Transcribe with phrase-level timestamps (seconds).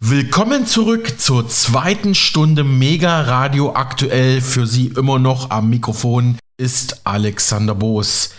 [0.00, 4.40] Willkommen zurück zur zweiten Stunde Mega Radio aktuell.
[4.40, 8.30] Für Sie immer noch am Mikrofon ist Alexander Boos.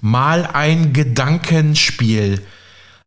[0.00, 2.42] Mal ein Gedankenspiel.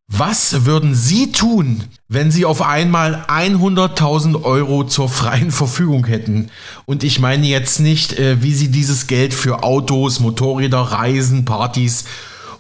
[0.08, 6.52] Was würden Sie tun, wenn Sie auf einmal 100.000 Euro zur freien Verfügung hätten?
[6.86, 12.06] Und ich meine jetzt nicht, äh, wie Sie dieses Geld für Autos, Motorräder, Reisen, Partys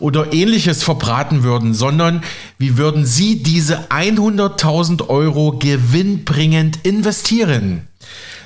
[0.03, 2.23] oder ähnliches verbraten würden, sondern
[2.57, 7.87] wie würden Sie diese 100.000 Euro gewinnbringend investieren?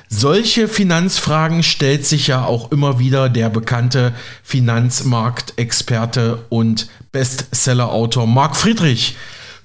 [0.07, 4.13] Solche Finanzfragen stellt sich ja auch immer wieder der bekannte
[4.43, 9.15] Finanzmarktexperte und Bestsellerautor Marc Friedrich.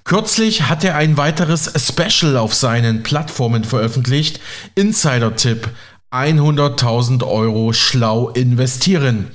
[0.04, 4.40] Kürzlich hat er ein weiteres Special auf seinen Plattformen veröffentlicht.
[4.76, 5.68] Insider-Tipp
[6.10, 9.30] 100.000 Euro schlau investieren.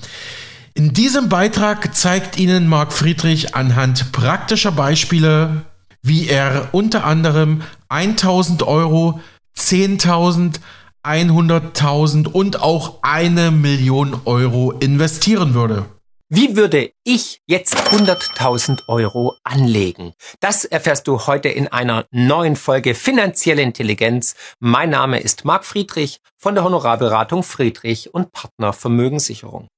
[0.78, 5.66] In diesem Beitrag zeigt Ihnen Marc Friedrich anhand praktischer Beispiele,
[6.04, 9.20] wie er unter anderem 1000 Euro,
[9.58, 10.60] 10.000,
[11.04, 15.86] 100.000 und auch eine Million Euro investieren würde.
[16.30, 20.14] Wie würde ich jetzt 100.000 Euro anlegen?
[20.42, 24.36] Das erfährst du heute in einer neuen Folge Finanzielle Intelligenz.
[24.60, 29.70] Mein Name ist Marc Friedrich von der Honorarberatung Friedrich und Partner Vermögenssicherung.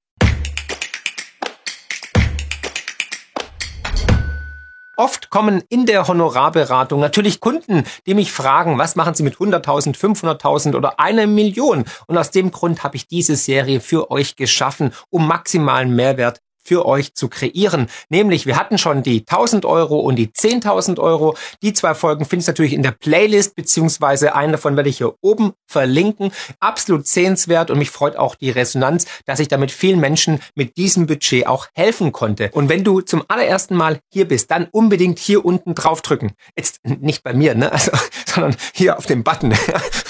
[5.00, 9.96] Oft kommen in der Honorarberatung natürlich Kunden, die mich fragen, was machen sie mit 100.000,
[9.96, 11.86] 500.000 oder einer Million?
[12.08, 16.86] Und aus dem Grund habe ich diese Serie für euch geschaffen, um maximalen Mehrwert für
[16.86, 17.88] euch zu kreieren.
[18.10, 21.36] Nämlich, wir hatten schon die 1000 Euro und die 10.000 Euro.
[21.62, 25.16] Die zwei Folgen findest du natürlich in der Playlist, beziehungsweise eine davon werde ich hier
[25.22, 26.32] oben verlinken.
[26.60, 31.08] Absolut sehenswert und mich freut auch die Resonanz, dass ich damit vielen Menschen mit diesem
[31.08, 32.50] Budget auch helfen konnte.
[32.52, 36.34] Und wenn du zum allerersten Mal hier bist, dann unbedingt hier unten draufdrücken.
[36.58, 37.72] Jetzt nicht bei mir, ne?
[37.80, 37.92] Also,
[38.26, 39.54] sondern hier auf dem Button.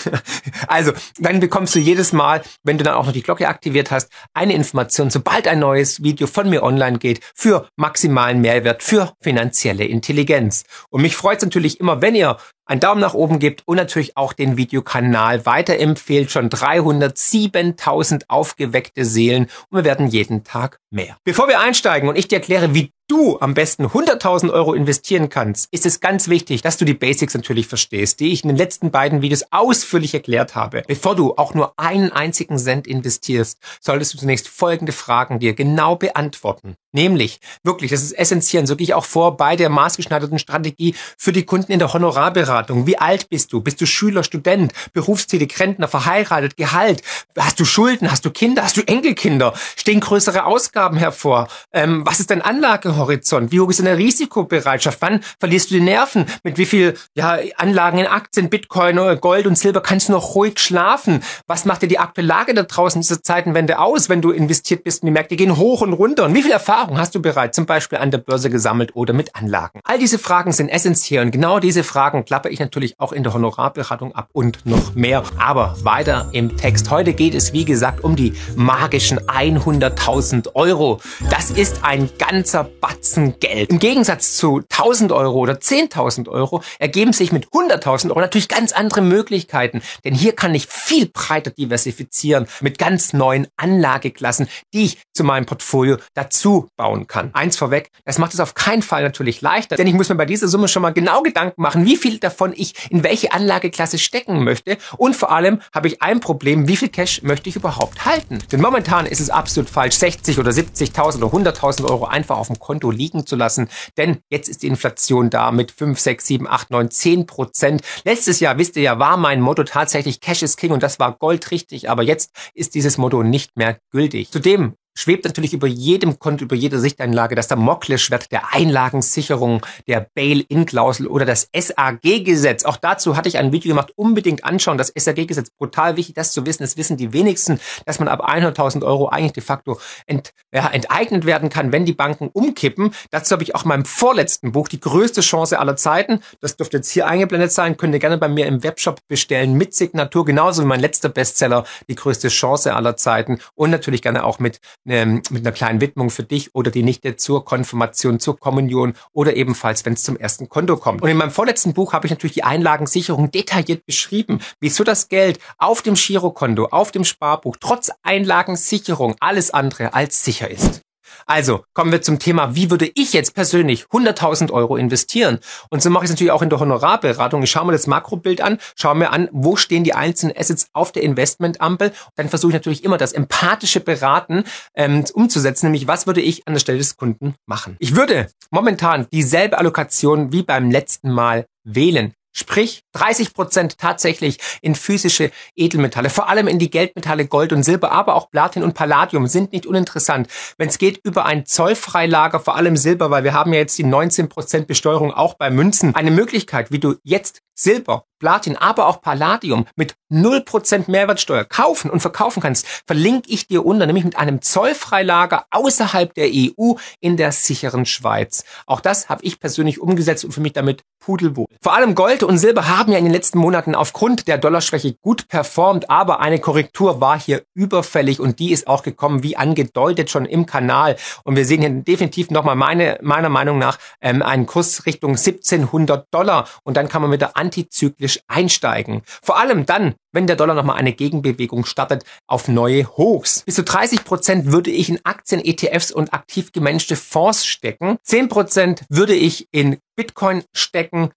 [0.68, 4.10] also, dann bekommst du jedes Mal, wenn du dann auch noch die Glocke aktiviert hast,
[4.34, 9.86] eine Information, sobald ein neues Video von mir online geht für maximalen Mehrwert, für finanzielle
[9.86, 10.64] Intelligenz.
[10.90, 12.38] Und mich freut es natürlich immer, wenn ihr
[12.70, 16.32] einen Daumen nach oben gebt und natürlich auch den Videokanal weiterempfehlt.
[16.32, 21.18] Schon 307.000 aufgeweckte Seelen und wir werden jeden Tag mehr.
[21.24, 25.68] Bevor wir einsteigen und ich dir erkläre, wie du am besten 100.000 Euro investieren kannst,
[25.72, 28.92] ist es ganz wichtig, dass du die Basics natürlich verstehst, die ich in den letzten
[28.92, 30.84] beiden Videos ausführlich erklärt habe.
[30.88, 35.96] Bevor du auch nur einen einzigen Cent investierst, solltest du zunächst folgende Fragen dir genau
[35.96, 36.76] beantworten.
[36.92, 41.32] Nämlich, wirklich, das ist essentiell, so gehe ich auch vor bei der maßgeschneiderten Strategie für
[41.32, 42.59] die Kunden in der Honorarberatung.
[42.68, 43.62] Wie alt bist du?
[43.62, 47.02] Bist du Schüler, Student, berufstätig, Rentner, verheiratet, Gehalt?
[47.38, 48.12] Hast du Schulden?
[48.12, 48.64] Hast du Kinder?
[48.64, 49.54] Hast du Enkelkinder?
[49.76, 51.48] Stehen größere Ausgaben hervor?
[51.72, 53.52] Ähm, was ist dein Anlagehorizont?
[53.52, 55.02] Wie hoch ist deine Risikobereitschaft?
[55.02, 56.26] Wann verlierst du die Nerven?
[56.44, 60.60] Mit wie viel ja, Anlagen in Aktien, Bitcoin, Gold und Silber kannst du noch ruhig
[60.60, 61.22] schlafen?
[61.48, 65.02] Was macht dir die aktuelle Lage da draußen diese Zeitenwende aus, wenn du investiert bist
[65.04, 66.26] und die Märkte gehen hoch und runter?
[66.26, 69.36] Und wie viel Erfahrung hast du bereits zum Beispiel an der Börse gesammelt oder mit
[69.36, 69.80] Anlagen?
[69.84, 73.34] All diese Fragen sind essentiell und genau diese Fragen klappe ich natürlich auch in der
[73.34, 75.24] Honorarberatung ab und noch mehr.
[75.38, 76.90] Aber weiter im Text.
[76.90, 81.00] Heute geht es, wie gesagt, um die magischen 100.000 Euro.
[81.30, 83.70] Das ist ein ganzer Batzen Geld.
[83.70, 88.72] Im Gegensatz zu 1.000 Euro oder 10.000 Euro ergeben sich mit 100.000 Euro natürlich ganz
[88.72, 89.82] andere Möglichkeiten.
[90.04, 95.46] Denn hier kann ich viel breiter diversifizieren mit ganz neuen Anlageklassen, die ich zu meinem
[95.46, 97.32] Portfolio dazu bauen kann.
[97.34, 100.26] Eins vorweg, das macht es auf keinen Fall natürlich leichter, denn ich muss mir bei
[100.26, 104.44] dieser Summe schon mal genau Gedanken machen, wie viel davon ich in welche Anlageklasse stecken
[104.44, 108.40] möchte und vor allem habe ich ein Problem, wie viel Cash möchte ich überhaupt halten?
[108.52, 112.60] Denn momentan ist es absolut falsch, 60 oder 70.000 oder 100.000 Euro einfach auf dem
[112.60, 116.72] Konto liegen zu lassen, denn jetzt ist die Inflation da mit 5, 6, 7, 8,
[116.72, 117.82] 9, 10 Prozent.
[118.04, 121.14] Letztes Jahr, wisst ihr ja, war mein Motto tatsächlich Cash is King und das war
[121.18, 124.32] goldrichtig, aber jetzt ist dieses Motto nicht mehr gültig.
[124.32, 131.08] Zudem schwebt natürlich über jedem Konto, über jeder Sichteinlage das Damoklesschwert der Einlagensicherung, der Bail-In-Klausel
[131.08, 132.66] oder das SAG-Gesetz.
[132.66, 133.94] Auch dazu hatte ich ein Video gemacht.
[133.96, 134.78] Unbedingt anschauen.
[134.78, 136.64] Das SAG-Gesetz, brutal wichtig, das zu wissen.
[136.64, 141.26] Das wissen die wenigsten, dass man ab 100.000 Euro eigentlich de facto ent, ja, enteignet
[141.26, 142.94] werden kann, wenn die Banken umkippen.
[143.12, 146.20] Dazu habe ich auch in meinem vorletzten Buch, die größte Chance aller Zeiten.
[146.42, 147.78] Das dürfte jetzt hier eingeblendet sein.
[147.78, 150.26] Könnt ihr gerne bei mir im Webshop bestellen mit Signatur.
[150.26, 153.40] Genauso wie mein letzter Bestseller, die größte Chance aller Zeiten.
[153.56, 157.16] Und natürlich gerne auch mit ähm, mit einer kleinen Widmung für dich oder die Nichte
[157.16, 161.02] zur Konfirmation, zur Kommunion oder ebenfalls, wenn es zum ersten Konto kommt.
[161.02, 165.40] Und in meinem vorletzten Buch habe ich natürlich die Einlagensicherung detailliert beschrieben, wieso das Geld
[165.58, 170.82] auf dem Girokonto, auf dem Sparbuch, trotz Einlagensicherung alles andere als sicher ist.
[171.30, 175.38] Also kommen wir zum Thema, wie würde ich jetzt persönlich 100.000 Euro investieren?
[175.70, 177.44] Und so mache ich es natürlich auch in der Honorarberatung.
[177.44, 180.92] Ich schaue mir das Makrobild an, schaue mir an, wo stehen die einzelnen Assets auf
[180.92, 181.92] der Investmentampel.
[182.16, 184.44] Dann versuche ich natürlich immer das empathische Beraten
[184.74, 187.76] ähm, umzusetzen, nämlich was würde ich an der Stelle des Kunden machen.
[187.78, 192.16] Ich würde momentan dieselbe Allokation wie beim letzten Mal wählen.
[192.40, 197.92] Sprich 30 Prozent tatsächlich in physische Edelmetalle, vor allem in die Geldmetalle Gold und Silber,
[197.92, 200.30] aber auch Platin und Palladium sind nicht uninteressant.
[200.58, 203.84] Wenn es geht über ein Zollfreilager, vor allem Silber, weil wir haben ja jetzt die
[203.84, 209.02] 19 Prozent Besteuerung auch bei Münzen, eine Möglichkeit, wie du jetzt Silber, Platin, aber auch
[209.02, 214.42] Palladium mit 0% Mehrwertsteuer kaufen und verkaufen kannst, verlinke ich dir unter, nämlich mit einem
[214.42, 218.44] Zollfreilager außerhalb der EU in der sicheren Schweiz.
[218.66, 221.48] Auch das habe ich persönlich umgesetzt und für mich damit pudelwohl.
[221.62, 225.28] Vor allem Gold und Silber haben ja in den letzten Monaten aufgrund der Dollarschwäche gut
[225.28, 230.26] performt, aber eine Korrektur war hier überfällig und die ist auch gekommen, wie angedeutet schon
[230.26, 230.98] im Kanal.
[231.24, 236.08] Und wir sehen hier definitiv nochmal meine, meiner Meinung nach ähm, einen Kurs Richtung 1700
[236.12, 239.02] Dollar und dann kann man wieder antizyklisch einsteigen.
[239.22, 243.44] Vor allem dann, wenn der Dollar nochmal eine Gegenbewegung startet auf neue Hochs.
[243.46, 247.98] Bis zu 30 Prozent würde ich in Aktien, ETFs und aktiv gemanagte Fonds stecken.
[248.04, 251.12] 10 Prozent würde ich in Bitcoin stecken.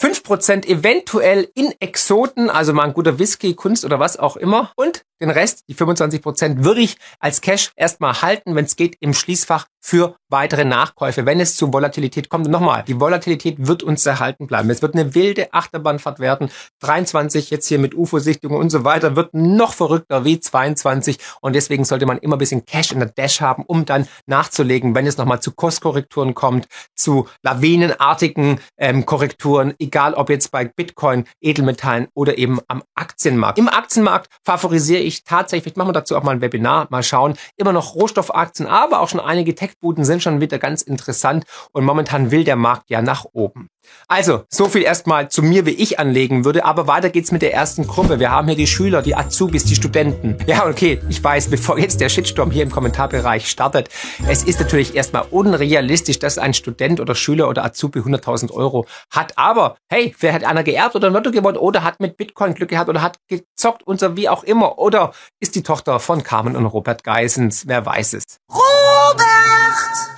[0.00, 4.72] 5% eventuell in Exoten, also mal ein guter Whisky, Kunst oder was auch immer.
[4.76, 9.14] Und den Rest, die 25%, würde ich als Cash erstmal halten, wenn es geht, im
[9.14, 12.46] Schließfach für weitere Nachkäufe, wenn es zu Volatilität kommt.
[12.46, 14.70] Und nochmal, die Volatilität wird uns erhalten bleiben.
[14.70, 16.50] Es wird eine wilde Achterbahnfahrt werden.
[16.80, 21.18] 23 jetzt hier mit UFO-Sichtungen und so weiter wird noch verrückter wie 22.
[21.42, 24.94] Und deswegen sollte man immer ein bisschen Cash in der Dash haben, um dann nachzulegen,
[24.94, 31.24] wenn es nochmal zu Kurskorrekturen kommt, zu lawinenartigen ähm, Korrekturen, egal ob jetzt bei Bitcoin,
[31.42, 33.58] Edelmetallen oder eben am Aktienmarkt.
[33.58, 37.34] Im Aktienmarkt favorisiere ich tatsächlich, vielleicht machen wir dazu auch mal ein Webinar, mal schauen,
[37.56, 42.30] immer noch Rohstoffaktien, aber auch schon einige Tech-Buden sind schon wieder ganz interessant und momentan
[42.30, 43.68] will der Markt ja nach oben.
[44.08, 47.54] Also, so viel erstmal zu mir, wie ich anlegen würde, aber weiter geht's mit der
[47.54, 48.18] ersten Gruppe.
[48.18, 50.36] Wir haben hier die Schüler, die Azubis, die Studenten.
[50.46, 53.88] Ja, okay, ich weiß, bevor jetzt der Shitstorm hier im Kommentarbereich startet,
[54.28, 59.36] es ist natürlich erstmal unrealistisch, dass ein Student oder Schüler oder Azubi 100.000 Euro hat.
[59.36, 62.88] Aber hey, wer hat einer geerbt oder Lotto gewonnen oder hat mit Bitcoin Glück gehabt
[62.88, 64.93] oder hat gezockt und so wie auch immer oder
[65.40, 68.24] ist die Tochter von Carmen und Robert Geisens, wer weiß es.
[68.50, 69.34] Robert!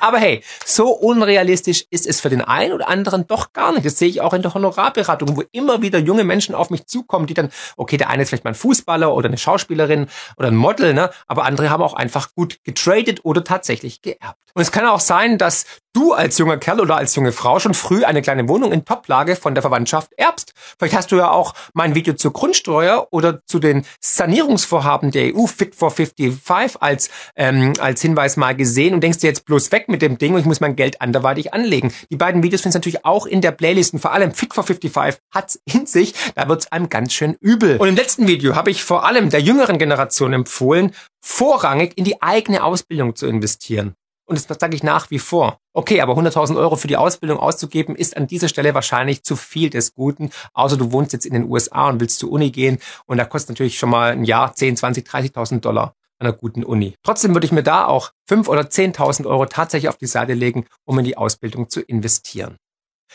[0.00, 3.86] Aber hey, so unrealistisch ist es für den einen oder anderen doch gar nicht.
[3.86, 7.26] Das sehe ich auch in der Honorarberatung, wo immer wieder junge Menschen auf mich zukommen,
[7.26, 10.06] die dann, okay, der eine ist vielleicht mal ein Fußballer oder eine Schauspielerin
[10.36, 11.10] oder ein Model, ne?
[11.26, 14.38] aber andere haben auch einfach gut getradet oder tatsächlich geerbt.
[14.54, 17.72] Und es kann auch sein, dass du als junger Kerl oder als junge Frau schon
[17.72, 20.52] früh eine kleine Wohnung in Toplage von der Verwandtschaft erbst.
[20.78, 25.46] Vielleicht hast du ja auch mein Video zur Grundsteuer oder zu den Sanierungsvorhaben der EU
[25.46, 29.88] Fit for 55 als, ähm, als Hinweis mal gesehen und denkst dir jetzt bloß weg
[29.88, 31.92] mit dem Ding und ich muss mein Geld anderweitig anlegen.
[32.10, 34.64] Die beiden Videos findest du natürlich auch in der Playlist und vor allem Fit for
[34.64, 36.12] 55 hat's in sich.
[36.34, 37.78] Da wird's einem ganz schön übel.
[37.78, 42.20] Und im letzten Video habe ich vor allem der jüngeren Generation empfohlen, vorrangig in die
[42.20, 43.96] eigene Ausbildung zu investieren.
[44.26, 45.60] Und das sage ich nach wie vor.
[45.72, 49.70] Okay, aber 100.000 Euro für die Ausbildung auszugeben, ist an dieser Stelle wahrscheinlich zu viel
[49.70, 50.30] des Guten.
[50.52, 52.78] Außer du wohnst jetzt in den USA und willst zur Uni gehen.
[53.06, 56.64] Und da kostet natürlich schon mal ein Jahr 10, 20, 30.000 Dollar an einer guten
[56.64, 56.94] Uni.
[57.02, 60.66] Trotzdem würde ich mir da auch 5 oder 10.000 Euro tatsächlich auf die Seite legen,
[60.84, 62.56] um in die Ausbildung zu investieren.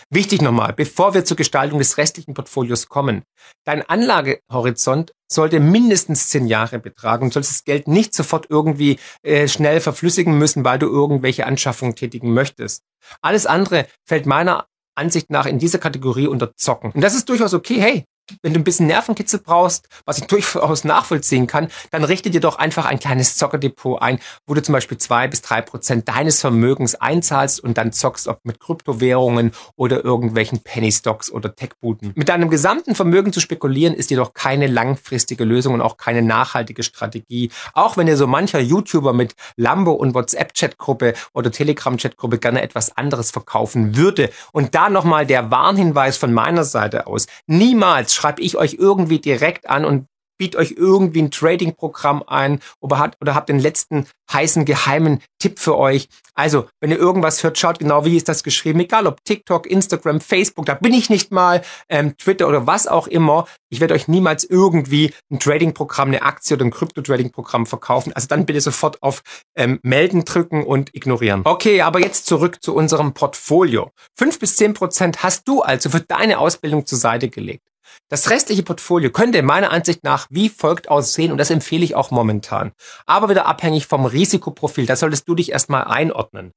[0.09, 3.23] Wichtig nochmal, bevor wir zur Gestaltung des restlichen Portfolios kommen.
[3.65, 9.47] Dein Anlagehorizont sollte mindestens zehn Jahre betragen und sollst das Geld nicht sofort irgendwie äh,
[9.47, 12.83] schnell verflüssigen müssen, weil du irgendwelche Anschaffungen tätigen möchtest.
[13.21, 16.91] Alles andere fällt meiner Ansicht nach in dieser Kategorie unter Zocken.
[16.91, 17.79] Und das ist durchaus okay.
[17.79, 18.05] Hey,
[18.41, 22.57] wenn du ein bisschen Nervenkitzel brauchst, was ich durchaus nachvollziehen kann, dann richte dir doch
[22.57, 26.95] einfach ein kleines Zockerdepot ein, wo du zum Beispiel zwei bis drei Prozent deines Vermögens
[26.95, 32.13] einzahlst und dann zockst, ob mit Kryptowährungen oder irgendwelchen Penny Stocks oder Tech-Booten.
[32.15, 36.83] Mit deinem gesamten Vermögen zu spekulieren ist jedoch keine langfristige Lösung und auch keine nachhaltige
[36.83, 37.51] Strategie.
[37.73, 43.31] Auch wenn dir so mancher YouTuber mit Lambo und WhatsApp-Chatgruppe oder Telegram-Chatgruppe gerne etwas anderes
[43.31, 44.29] verkaufen würde.
[44.51, 47.27] Und da nochmal der Warnhinweis von meiner Seite aus.
[47.47, 50.05] Niemals schreibe ich euch irgendwie direkt an und
[50.41, 55.59] biete euch irgendwie ein Trading-Programm ein oder, hat, oder habt den letzten heißen geheimen Tipp
[55.59, 56.07] für euch.
[56.33, 58.79] Also, wenn ihr irgendwas hört, schaut genau, wie ist das geschrieben.
[58.79, 63.05] Egal ob TikTok, Instagram, Facebook, da bin ich nicht mal, ähm, Twitter oder was auch
[63.05, 63.45] immer.
[63.69, 68.11] Ich werde euch niemals irgendwie ein Trading-Programm, eine Aktie oder ein Krypto-Trading-Programm verkaufen.
[68.13, 69.21] Also dann bitte sofort auf
[69.55, 71.41] ähm, Melden drücken und ignorieren.
[71.43, 73.91] Okay, aber jetzt zurück zu unserem Portfolio.
[74.17, 77.70] Fünf bis zehn Prozent hast du also für deine Ausbildung zur Seite gelegt.
[78.09, 82.11] Das restliche Portfolio könnte meiner Ansicht nach wie folgt aussehen und das empfehle ich auch
[82.11, 82.71] momentan.
[83.05, 86.51] Aber wieder abhängig vom Risikoprofil, da solltest du dich erstmal einordnen.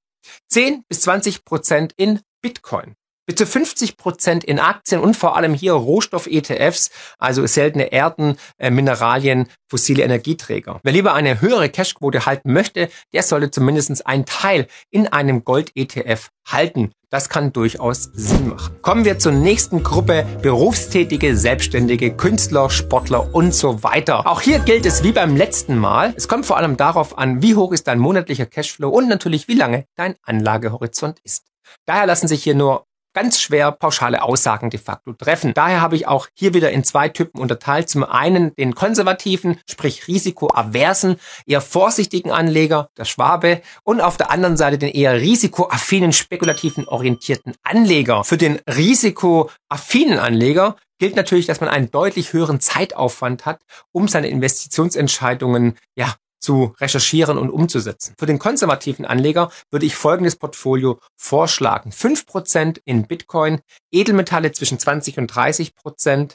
[0.49, 2.95] 10 bis 20 Prozent in Bitcoin
[3.27, 8.71] bis zu 50 Prozent in Aktien und vor allem hier Rohstoff-ETFs, also seltene Erden, äh,
[8.71, 10.81] Mineralien, fossile Energieträger.
[10.83, 16.31] Wer lieber eine höhere Cashquote halten möchte, der sollte zumindest einen Teil in einem Gold-ETF
[16.47, 16.93] halten.
[17.11, 18.77] Das kann durchaus Sinn machen.
[18.83, 20.27] Kommen wir zur nächsten Gruppe.
[20.43, 24.27] Berufstätige, Selbstständige, Künstler, Sportler und so weiter.
[24.27, 26.13] Auch hier gilt es wie beim letzten Mal.
[26.17, 29.55] Es kommt vor allem darauf an, wie hoch ist dein monatlicher Cashflow und natürlich wie
[29.55, 31.45] lange dein Anlagehorizont ist.
[31.87, 32.85] Daher lassen sich hier nur
[33.15, 35.55] ganz schwer pauschale Aussagen de facto treffen.
[35.55, 37.89] Daher habe ich auch hier wieder in zwei Typen unterteilt.
[37.89, 41.17] Zum einen den konservativen, sprich risikoaversen,
[41.47, 47.55] eher vorsichtigen Anleger, der Schwabe, und auf der anderen Seite den eher risikoaffinen, spekulativen orientierten
[47.63, 48.25] Anleger.
[48.25, 53.61] Für den risikoaffinen Anleger gilt natürlich, dass man einen deutlich höheren Zeitaufwand hat,
[53.93, 58.15] um seine Investitionsentscheidungen ja zu recherchieren und umzusetzen.
[58.19, 61.91] Für den konservativen Anleger würde ich folgendes Portfolio vorschlagen.
[61.91, 63.61] 5% in Bitcoin,
[63.91, 66.35] Edelmetalle zwischen 20 und 30%,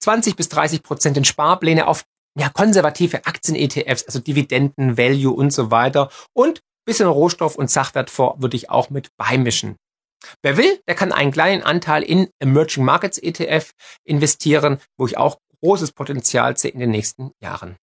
[0.00, 2.04] 20 bis 30% in Sparpläne auf
[2.38, 6.10] ja, konservative Aktien-ETFs, also Dividenden, Value und so weiter.
[6.34, 9.76] Und bisschen Rohstoff und Sachwertfonds würde ich auch mit beimischen.
[10.42, 13.72] Wer will, der kann einen kleinen Anteil in Emerging Markets ETF
[14.04, 17.76] investieren, wo ich auch großes Potenzial sehe in den nächsten Jahren.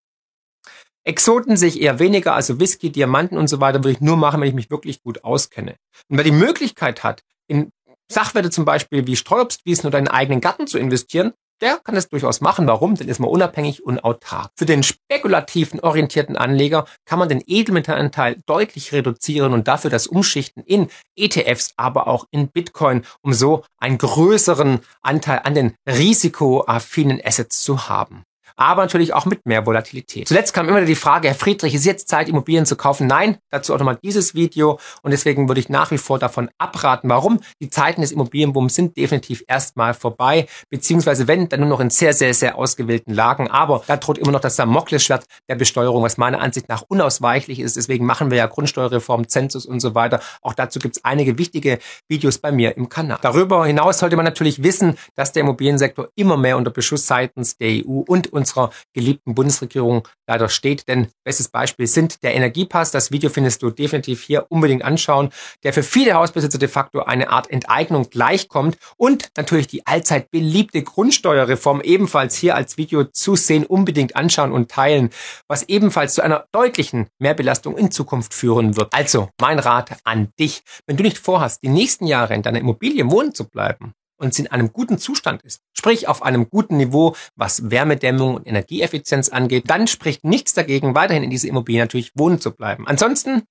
[1.06, 4.48] Exoten sich eher weniger, also Whisky, Diamanten und so weiter, würde ich nur machen, wenn
[4.48, 5.76] ich mich wirklich gut auskenne.
[6.08, 7.70] Und wer die Möglichkeit hat, in
[8.10, 12.40] Sachwerte zum Beispiel wie Streuobstwiesen oder einen eigenen Garten zu investieren, der kann das durchaus
[12.40, 12.66] machen.
[12.66, 12.96] Warum?
[12.96, 14.50] Denn ist man unabhängig und autark.
[14.56, 20.64] Für den spekulativen orientierten Anleger kann man den Edelmetallanteil deutlich reduzieren und dafür das Umschichten
[20.64, 27.62] in ETFs, aber auch in Bitcoin, um so einen größeren Anteil an den risikoaffinen Assets
[27.62, 28.24] zu haben
[28.56, 30.28] aber natürlich auch mit mehr Volatilität.
[30.28, 33.06] Zuletzt kam immer die Frage, Herr Friedrich, ist jetzt Zeit, Immobilien zu kaufen?
[33.06, 37.08] Nein, dazu auch nochmal dieses Video und deswegen würde ich nach wie vor davon abraten.
[37.08, 37.40] Warum?
[37.60, 42.12] Die Zeiten des Immobilienbooms sind definitiv erstmal vorbei, beziehungsweise wenn, dann nur noch in sehr,
[42.12, 46.40] sehr, sehr ausgewählten Lagen, aber da droht immer noch das Damoklesschwert der Besteuerung, was meiner
[46.40, 47.76] Ansicht nach unausweichlich ist.
[47.76, 50.20] Deswegen machen wir ja Grundsteuerreform, Zensus und so weiter.
[50.42, 53.18] Auch dazu gibt es einige wichtige Videos bei mir im Kanal.
[53.20, 57.84] Darüber hinaus sollte man natürlich wissen, dass der Immobiliensektor immer mehr unter Beschuss seitens der
[57.84, 60.86] EU und uns unserer geliebten Bundesregierung leider steht.
[60.88, 62.92] Denn bestes Beispiel sind der Energiepass.
[62.92, 65.30] Das Video findest du definitiv hier unbedingt anschauen,
[65.64, 68.78] der für viele Hausbesitzer de facto eine Art Enteignung gleichkommt.
[68.96, 74.70] Und natürlich die allzeit beliebte Grundsteuerreform ebenfalls hier als Video zu sehen, unbedingt anschauen und
[74.70, 75.10] teilen,
[75.48, 78.92] was ebenfalls zu einer deutlichen Mehrbelastung in Zukunft führen wird.
[78.92, 83.10] Also mein Rat an dich, wenn du nicht vorhast, die nächsten Jahre in deiner Immobilie
[83.10, 87.70] wohnen zu bleiben, und in einem guten Zustand ist, sprich auf einem guten Niveau, was
[87.70, 92.50] Wärmedämmung und Energieeffizienz angeht, dann spricht nichts dagegen, weiterhin in dieser Immobilie natürlich wohnen zu
[92.50, 92.86] bleiben.
[92.86, 93.42] Ansonsten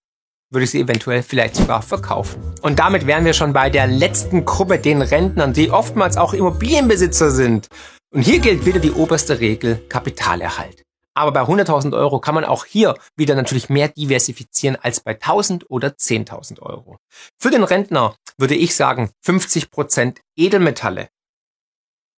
[0.51, 2.41] würde ich sie eventuell vielleicht sogar verkaufen.
[2.61, 7.31] Und damit wären wir schon bei der letzten Gruppe, den Rentnern, die oftmals auch Immobilienbesitzer
[7.31, 7.67] sind.
[8.13, 10.84] Und hier gilt wieder die oberste Regel Kapitalerhalt.
[11.17, 15.65] Aber bei 100.000 Euro kann man auch hier wieder natürlich mehr diversifizieren als bei 1.000
[15.69, 16.97] oder 10.000 Euro.
[17.39, 21.09] Für den Rentner würde ich sagen 50 Prozent Edelmetalle.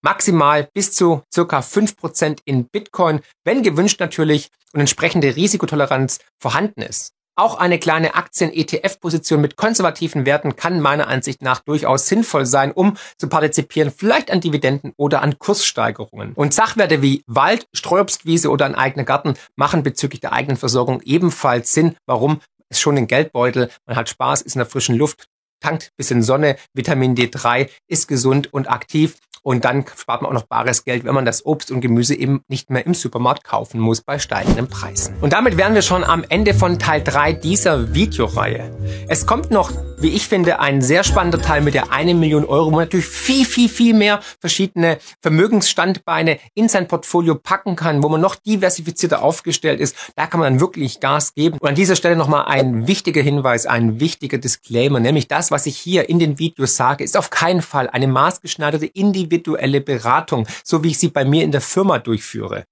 [0.03, 7.16] Maximal bis zu circa 5% in Bitcoin, wenn gewünscht natürlich und entsprechende Risikotoleranz vorhanden ist.
[7.39, 12.97] Auch eine kleine Aktien-ETF-Position mit konservativen Werten kann meiner Ansicht nach durchaus sinnvoll sein, um
[13.19, 16.33] zu partizipieren, vielleicht an Dividenden oder an Kurssteigerungen.
[16.33, 21.75] Und Sachwerte wie Wald, Streuobstwiese oder ein eigener Garten machen bezüglich der eigenen Versorgung ebenfalls
[21.75, 21.95] Sinn.
[22.07, 22.41] Warum?
[22.71, 25.29] Es schon den Geldbeutel, man hat Spaß, ist in der frischen Luft,
[25.61, 29.17] tankt bisschen Sonne, Vitamin D3, ist gesund und aktiv
[29.47, 32.43] und dann spart man auch noch bares Geld, wenn man das Obst und Gemüse eben
[32.49, 35.15] nicht mehr im Supermarkt kaufen muss bei steigenden Preisen.
[35.21, 38.77] Und damit wären wir schon am Ende von Teil 3 dieser Videoreihe.
[39.07, 42.67] Es kommt noch, wie ich finde, ein sehr spannender Teil mit der 1 Million Euro,
[42.67, 48.09] wo man natürlich viel, viel, viel mehr verschiedene Vermögensstandbeine in sein Portfolio packen kann, wo
[48.09, 49.97] man noch diversifizierter aufgestellt ist.
[50.17, 51.59] Da kann man dann wirklich Gas geben.
[51.59, 55.77] Und an dieser Stelle nochmal ein wichtiger Hinweis, ein wichtiger Disclaimer, nämlich das, was ich
[55.77, 60.83] hier in den Videos sage, ist auf keinen Fall eine maßgeschneiderte individuelle individuelle Beratung, so
[60.83, 62.65] wie ich sie bei mir in der Firma durchführe.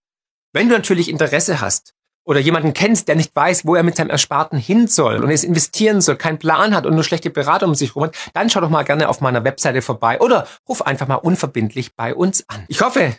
[0.53, 4.11] Wenn du natürlich Interesse hast oder jemanden kennst, der nicht weiß, wo er mit seinem
[4.11, 7.75] Ersparten hin soll und es investieren soll, keinen Plan hat und nur schlechte Beratung um
[7.75, 11.07] sich herum hat, dann schau doch mal gerne auf meiner Webseite vorbei oder ruf einfach
[11.07, 12.65] mal unverbindlich bei uns an.
[12.69, 13.15] Ich hoffe,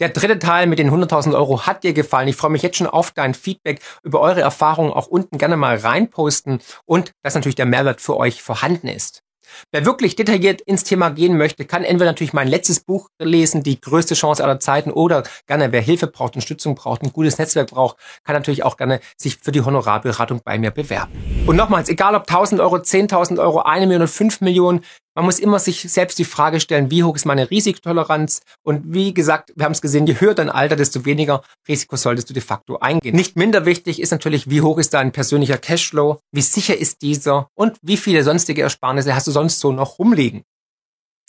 [0.00, 2.26] der dritte Teil mit den 100.000 Euro hat dir gefallen.
[2.28, 5.76] Ich freue mich jetzt schon auf dein Feedback über eure Erfahrungen auch unten gerne mal
[5.76, 9.23] reinposten und dass natürlich der Mehrwert für euch vorhanden ist.
[9.72, 13.80] Wer wirklich detailliert ins Thema gehen möchte, kann entweder natürlich mein letztes Buch lesen, die
[13.80, 17.96] größte Chance aller Zeiten, oder gerne, wer Hilfe braucht, Unterstützung braucht, ein gutes Netzwerk braucht,
[18.24, 21.12] kann natürlich auch gerne sich für die Honorarberatung bei mir bewerben.
[21.46, 24.84] Und nochmals, egal ob 1000 Euro, 10.000 Euro, 1 Million oder 5 Millionen,
[25.14, 28.40] man muss immer sich selbst die Frage stellen, wie hoch ist meine Risikotoleranz?
[28.62, 32.28] Und wie gesagt, wir haben es gesehen, je höher dein Alter, desto weniger Risiko solltest
[32.30, 33.14] du de facto eingehen.
[33.14, 36.18] Nicht minder wichtig ist natürlich, wie hoch ist dein persönlicher Cashflow?
[36.32, 37.48] Wie sicher ist dieser?
[37.54, 40.42] Und wie viele sonstige Ersparnisse hast du sonst so noch rumliegen?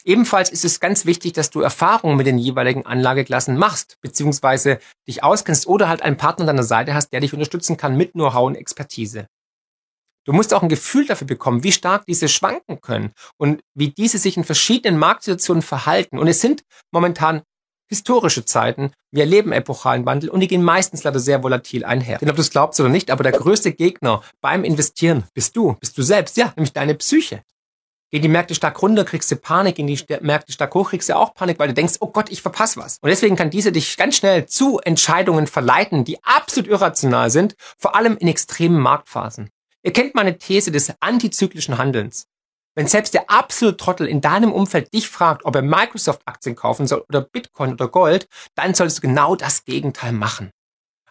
[0.04, 4.78] Ebenfalls ist es ganz wichtig, dass du Erfahrungen mit den jeweiligen Anlageklassen machst, beziehungsweise
[5.08, 8.14] dich auskennst oder halt einen Partner an deiner Seite hast, der dich unterstützen kann mit
[8.14, 9.26] Know-how und Expertise.
[10.26, 14.18] Du musst auch ein Gefühl dafür bekommen, wie stark diese schwanken können und wie diese
[14.18, 16.18] sich in verschiedenen Marktsituationen verhalten.
[16.18, 17.44] Und es sind momentan
[17.88, 18.92] historische Zeiten.
[19.12, 22.18] Wir erleben epochalen Wandel und die gehen meistens leider sehr volatil einher.
[22.18, 25.74] Denn ob du es glaubst oder nicht, aber der größte Gegner beim Investieren bist du,
[25.80, 27.44] bist du selbst, ja, nämlich deine Psyche.
[28.12, 31.16] Gehen die Märkte stark runter, kriegst du Panik, gehen die Märkte stark hoch, kriegst du
[31.16, 32.98] auch Panik, weil du denkst, oh Gott, ich verpasse was.
[33.02, 37.96] Und deswegen kann diese dich ganz schnell zu Entscheidungen verleiten, die absolut irrational sind, vor
[37.96, 39.50] allem in extremen Marktphasen.
[39.86, 42.26] Ihr kennt meine These des antizyklischen Handelns.
[42.76, 47.06] Wenn selbst der absolute Trottel in deinem Umfeld dich fragt, ob er Microsoft-Aktien kaufen soll
[47.08, 50.50] oder Bitcoin oder Gold, dann solltest du genau das Gegenteil machen.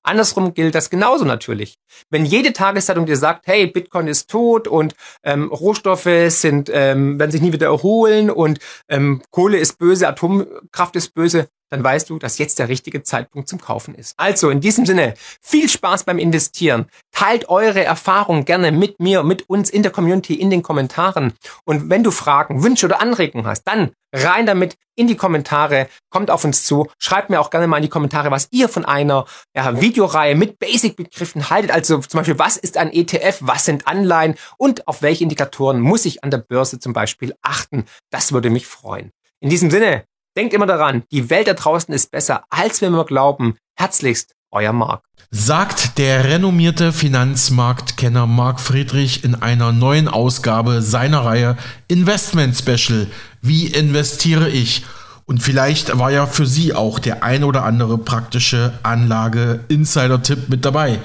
[0.02, 1.76] Andersrum gilt das genauso natürlich.
[2.10, 7.30] Wenn jede Tageszeitung dir sagt, hey, Bitcoin ist tot und ähm, Rohstoffe sind, ähm, werden
[7.30, 12.18] sich nie wieder erholen und ähm, Kohle ist böse, Atomkraft ist böse, dann weißt du,
[12.18, 14.14] dass jetzt der richtige Zeitpunkt zum Kaufen ist.
[14.16, 16.86] Also in diesem Sinne, viel Spaß beim Investieren.
[17.12, 21.32] Teilt eure Erfahrungen gerne mit mir, mit uns in der Community, in den Kommentaren.
[21.64, 26.30] Und wenn du Fragen, Wünsche oder Anregungen hast, dann rein damit in die Kommentare, kommt
[26.30, 29.26] auf uns zu, schreibt mir auch gerne mal in die Kommentare, was ihr von einer
[29.56, 31.72] ja, Videoreihe mit Basic-Begriffen haltet.
[31.72, 36.04] Also zum Beispiel, was ist ein ETF, was sind Anleihen und auf welche Indikatoren muss
[36.04, 37.86] ich an der Börse zum Beispiel achten.
[38.10, 39.10] Das würde mich freuen.
[39.40, 40.04] In diesem Sinne,
[40.36, 43.56] Denkt immer daran, die Welt da draußen ist besser, als wir immer glauben.
[43.76, 45.04] Herzlichst, euer Marc.
[45.30, 53.06] Sagt der renommierte Finanzmarktkenner Marc Friedrich in einer neuen Ausgabe seiner Reihe Investment Special.
[53.42, 54.84] Wie investiere ich?
[55.24, 60.98] Und vielleicht war ja für Sie auch der ein oder andere praktische Anlage-Insider-Tipp mit dabei.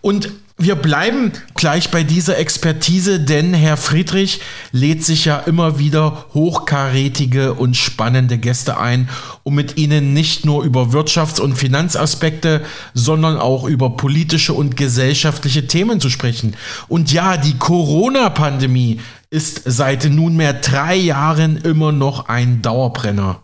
[0.00, 4.40] Und wir bleiben gleich bei dieser Expertise, denn Herr Friedrich
[4.70, 9.08] lädt sich ja immer wieder hochkarätige und spannende Gäste ein,
[9.42, 12.64] um mit ihnen nicht nur über Wirtschafts- und Finanzaspekte,
[12.94, 16.54] sondern auch über politische und gesellschaftliche Themen zu sprechen.
[16.86, 23.42] Und ja, die Corona-Pandemie ist seit nunmehr drei Jahren immer noch ein Dauerbrenner.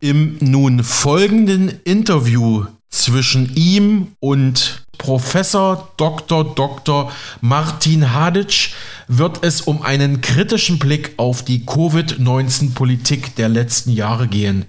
[0.00, 6.54] Im nun folgenden Interview zwischen ihm und Professor Dr.
[6.54, 7.10] Dr.
[7.40, 8.74] Martin Haditsch
[9.08, 14.64] wird es um einen kritischen Blick auf die Covid-19-Politik der letzten Jahre gehen.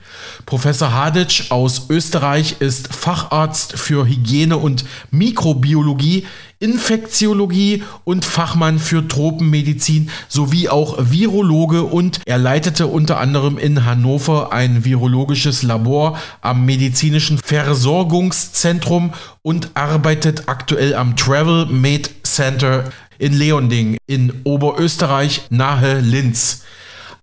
[0.47, 6.25] Professor Haditsch aus Österreich ist Facharzt für Hygiene und Mikrobiologie
[6.63, 14.53] Infektiologie und Fachmann für Tropenmedizin sowie auch Virologe und er leitete unter anderem in Hannover
[14.53, 22.85] ein virologisches Labor am medizinischen Versorgungszentrum und arbeitet aktuell am Travel Med Center
[23.17, 26.63] in Leonding in Oberösterreich nahe Linz.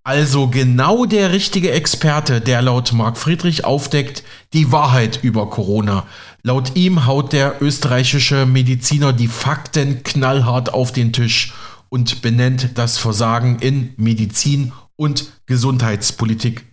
[0.03, 4.23] Also genau der richtige Experte, der laut Marc Friedrich aufdeckt
[4.55, 6.07] die Wahrheit über Corona.
[6.43, 11.53] Laut ihm haut der österreichische Mediziner die Fakten knallhart auf den Tisch
[11.91, 16.65] und benennt das Versagen in Medizin und Gesundheitspolitik.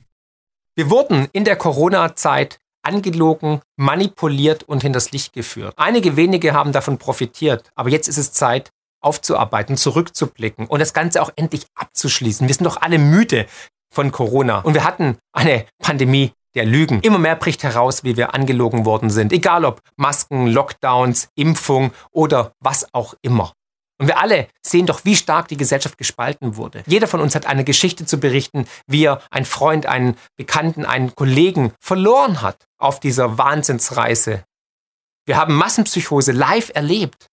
[0.75, 5.73] Wir wurden in der Corona-Zeit angelogen, manipuliert und hinters Licht geführt.
[5.75, 8.69] Einige wenige haben davon profitiert, aber jetzt ist es Zeit,
[9.01, 12.47] aufzuarbeiten, zurückzublicken und das Ganze auch endlich abzuschließen.
[12.47, 13.47] Wir sind doch alle müde
[13.93, 16.99] von Corona und wir hatten eine Pandemie, der Lügen.
[17.01, 19.31] Immer mehr bricht heraus, wie wir angelogen worden sind.
[19.31, 23.53] Egal ob Masken, Lockdowns, Impfung oder was auch immer.
[23.99, 26.83] Und wir alle sehen doch, wie stark die Gesellschaft gespalten wurde.
[26.85, 31.15] Jeder von uns hat eine Geschichte zu berichten, wie er einen Freund, einen Bekannten, einen
[31.15, 34.43] Kollegen verloren hat auf dieser Wahnsinnsreise.
[35.25, 37.27] Wir haben Massenpsychose live erlebt.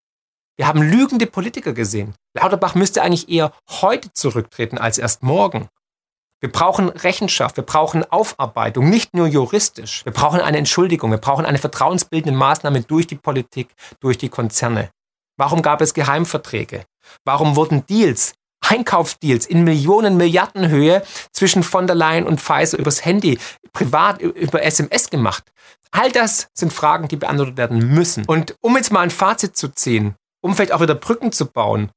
[0.57, 2.15] Wir haben lügende Politiker gesehen.
[2.35, 5.69] Lauterbach müsste eigentlich eher heute zurücktreten als erst morgen.
[6.45, 10.05] Wir brauchen Rechenschaft, wir brauchen Aufarbeitung, nicht nur juristisch.
[10.05, 13.69] Wir brauchen eine Entschuldigung, wir brauchen eine vertrauensbildende Maßnahme durch die Politik,
[14.01, 14.91] durch die Konzerne.
[15.39, 16.85] Warum gab es Geheimverträge?
[17.25, 21.03] Warum wurden Deals, Einkaufsdeals in Millionen, Milliardenhöhe
[21.33, 23.39] zwischen von der Leyen und Pfizer übers Handy,
[23.73, 25.51] privat, über SMS gemacht?
[25.93, 28.27] All das sind Fragen, die beantwortet werden müssen.
[28.27, 31.91] Und um jetzt mal ein Fazit zu ziehen, um vielleicht auch wieder Brücken zu bauen,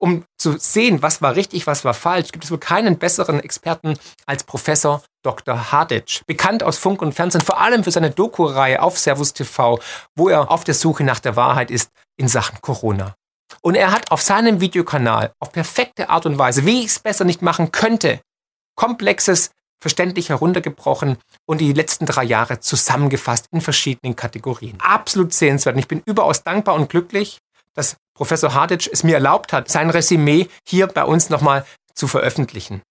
[0.00, 3.98] um zu sehen, was war richtig, was war falsch, gibt es wohl keinen besseren Experten
[4.26, 5.70] als Professor Dr.
[5.70, 6.22] Harditsch.
[6.26, 9.78] Bekannt aus Funk und Fernsehen, vor allem für seine Doku-Reihe auf Servus TV,
[10.16, 13.14] wo er auf der Suche nach der Wahrheit ist in Sachen Corona.
[13.60, 17.24] Und er hat auf seinem Videokanal auf perfekte Art und Weise, wie ich es besser
[17.24, 18.20] nicht machen könnte,
[18.76, 24.78] komplexes, verständlich heruntergebrochen und die letzten drei Jahre zusammengefasst in verschiedenen Kategorien.
[24.80, 25.74] Absolut sehenswert.
[25.74, 27.40] Und ich bin überaus dankbar und glücklich,
[27.74, 32.82] dass Professor Harditsch es mir erlaubt hat, sein Resümee hier bei uns nochmal zu veröffentlichen.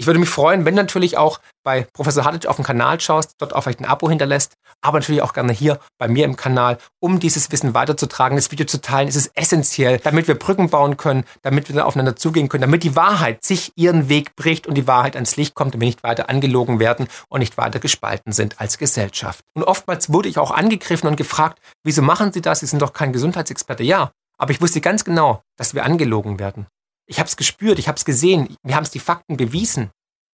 [0.00, 3.52] Ich würde mich freuen, wenn natürlich auch bei Professor Hadic auf dem Kanal schaust, dort
[3.52, 7.18] auch vielleicht ein Abo hinterlässt, aber natürlich auch gerne hier bei mir im Kanal, um
[7.18, 9.08] dieses Wissen weiterzutragen, das Video zu teilen.
[9.08, 12.94] Es ist essentiell, damit wir Brücken bauen können, damit wir aufeinander zugehen können, damit die
[12.94, 16.28] Wahrheit sich ihren Weg bricht und die Wahrheit ans Licht kommt und wir nicht weiter
[16.30, 19.44] angelogen werden und nicht weiter gespalten sind als Gesellschaft.
[19.54, 22.60] Und oftmals wurde ich auch angegriffen und gefragt, wieso machen Sie das?
[22.60, 23.82] Sie sind doch kein Gesundheitsexperte.
[23.82, 26.68] Ja, aber ich wusste ganz genau, dass wir angelogen werden.
[27.08, 29.90] Ich habe es gespürt, ich habe es gesehen, wir haben es die Fakten bewiesen.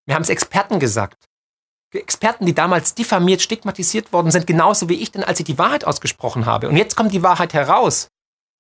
[0.06, 1.24] Wir haben es Experten gesagt.
[1.92, 5.84] Experten, die damals diffamiert, stigmatisiert worden sind, genauso wie ich denn, als ich die Wahrheit
[5.84, 6.68] ausgesprochen habe.
[6.68, 8.08] Und jetzt kommt die Wahrheit heraus.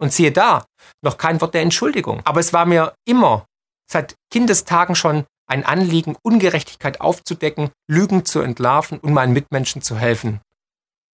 [0.00, 0.64] Und siehe da,
[1.02, 2.20] noch kein Wort der Entschuldigung.
[2.24, 3.46] Aber es war mir immer,
[3.90, 10.40] seit Kindestagen schon, ein Anliegen, Ungerechtigkeit aufzudecken, Lügen zu entlarven und meinen Mitmenschen zu helfen.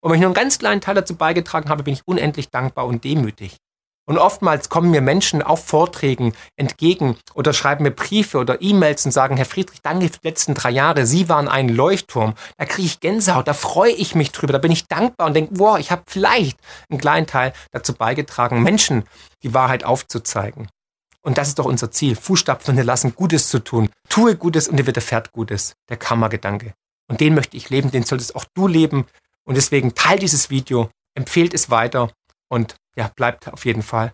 [0.03, 2.87] Und wenn ich nur einen ganz kleinen Teil dazu beigetragen habe, bin ich unendlich dankbar
[2.87, 3.57] und demütig.
[4.11, 9.13] Und oftmals kommen mir Menschen auf Vorträgen entgegen oder schreiben mir Briefe oder E-Mails und
[9.13, 12.35] sagen, Herr Friedrich, danke für die letzten drei Jahre, Sie waren ein Leuchtturm.
[12.57, 15.61] Da kriege ich Gänsehaut, da freue ich mich drüber, da bin ich dankbar und denke,
[15.61, 16.59] wow, ich habe vielleicht
[16.91, 19.05] einen kleinen Teil dazu beigetragen, Menschen
[19.45, 20.69] die Wahrheit aufzuzeigen.
[21.23, 23.91] Und das ist doch unser Ziel, Fußstapfen hinterlassen, Gutes zu tun.
[24.09, 26.75] Tue Gutes und dir widerfährt Gutes, der Kammergedanke.
[27.09, 29.07] Und den möchte ich leben, den solltest auch du leben.
[29.45, 32.11] Und deswegen teil dieses Video, empfehlt es weiter
[32.49, 34.13] und ja, bleibt auf jeden Fall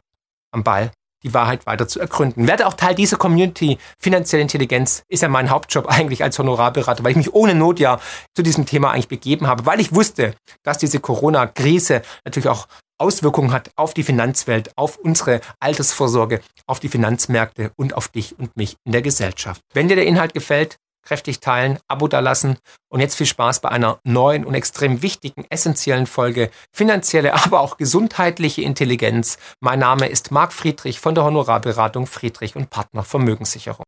[0.52, 0.90] am Ball,
[1.22, 2.46] die Wahrheit weiter zu ergründen.
[2.46, 3.78] Werde auch Teil dieser Community.
[3.98, 8.00] Finanzielle Intelligenz ist ja mein Hauptjob eigentlich als Honorarberater, weil ich mich ohne Not ja
[8.34, 13.52] zu diesem Thema eigentlich begeben habe, weil ich wusste, dass diese Corona-Krise natürlich auch Auswirkungen
[13.52, 18.76] hat auf die Finanzwelt, auf unsere Altersvorsorge, auf die Finanzmärkte und auf dich und mich
[18.84, 19.60] in der Gesellschaft.
[19.74, 22.58] Wenn dir der Inhalt gefällt, kräftig teilen, Abo da lassen
[22.90, 27.78] und jetzt viel Spaß bei einer neuen und extrem wichtigen, essentiellen Folge finanzielle, aber auch
[27.78, 29.38] gesundheitliche Intelligenz.
[29.60, 33.84] Mein Name ist Marc Friedrich von der Honorarberatung Friedrich und Partner Vermögenssicherung.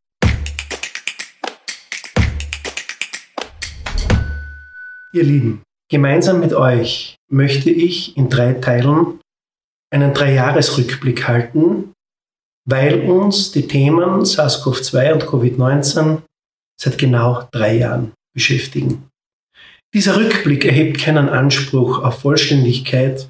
[5.13, 9.21] Ihr Lieben, gemeinsam mit euch möchte ich in drei Teilen
[9.91, 11.93] einen Dreijahresrückblick halten,
[12.69, 16.19] weil uns die Themen SARS-CoV-2 und Covid-19
[16.81, 19.09] seit genau drei Jahren beschäftigen.
[19.95, 23.29] Dieser Rückblick erhebt keinen Anspruch auf Vollständigkeit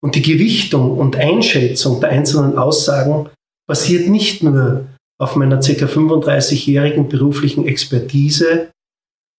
[0.00, 3.28] und die Gewichtung und Einschätzung der einzelnen Aussagen
[3.68, 4.86] basiert nicht nur
[5.20, 5.86] auf meiner ca.
[5.86, 8.70] 35-jährigen beruflichen Expertise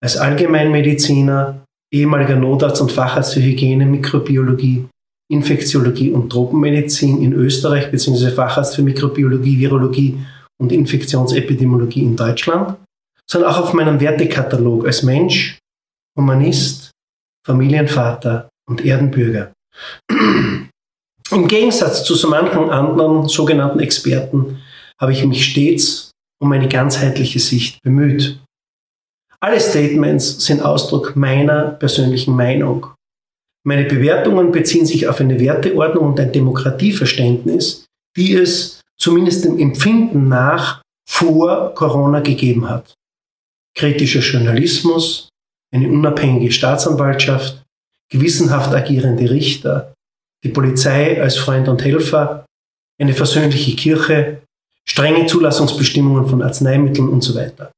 [0.03, 4.85] als Allgemeinmediziner, ehemaliger Notarzt und Facharzt für Hygiene, Mikrobiologie,
[5.31, 8.31] Infektiologie und Tropenmedizin in Österreich bzw.
[8.31, 10.19] Facharzt für Mikrobiologie, Virologie
[10.61, 12.77] und Infektionsepidemiologie in Deutschland,
[13.31, 15.57] sondern auch auf meinem Wertekatalog als Mensch,
[16.17, 16.91] Humanist,
[17.47, 19.53] Familienvater und Erdenbürger.
[20.11, 24.61] Im Gegensatz zu so manchen anderen sogenannten Experten
[24.99, 28.37] habe ich mich stets um eine ganzheitliche Sicht bemüht.
[29.39, 32.87] Alle Statements sind Ausdruck meiner persönlichen Meinung.
[33.65, 37.85] Meine Bewertungen beziehen sich auf eine Werteordnung und ein Demokratieverständnis,
[38.17, 42.93] die es zumindest dem Empfinden nach vor Corona gegeben hat
[43.75, 45.29] kritischer Journalismus,
[45.73, 47.63] eine unabhängige Staatsanwaltschaft,
[48.09, 49.93] gewissenhaft agierende Richter,
[50.43, 52.45] die Polizei als Freund und Helfer,
[52.99, 54.41] eine versöhnliche Kirche,
[54.87, 57.71] strenge Zulassungsbestimmungen von Arzneimitteln und so weiter.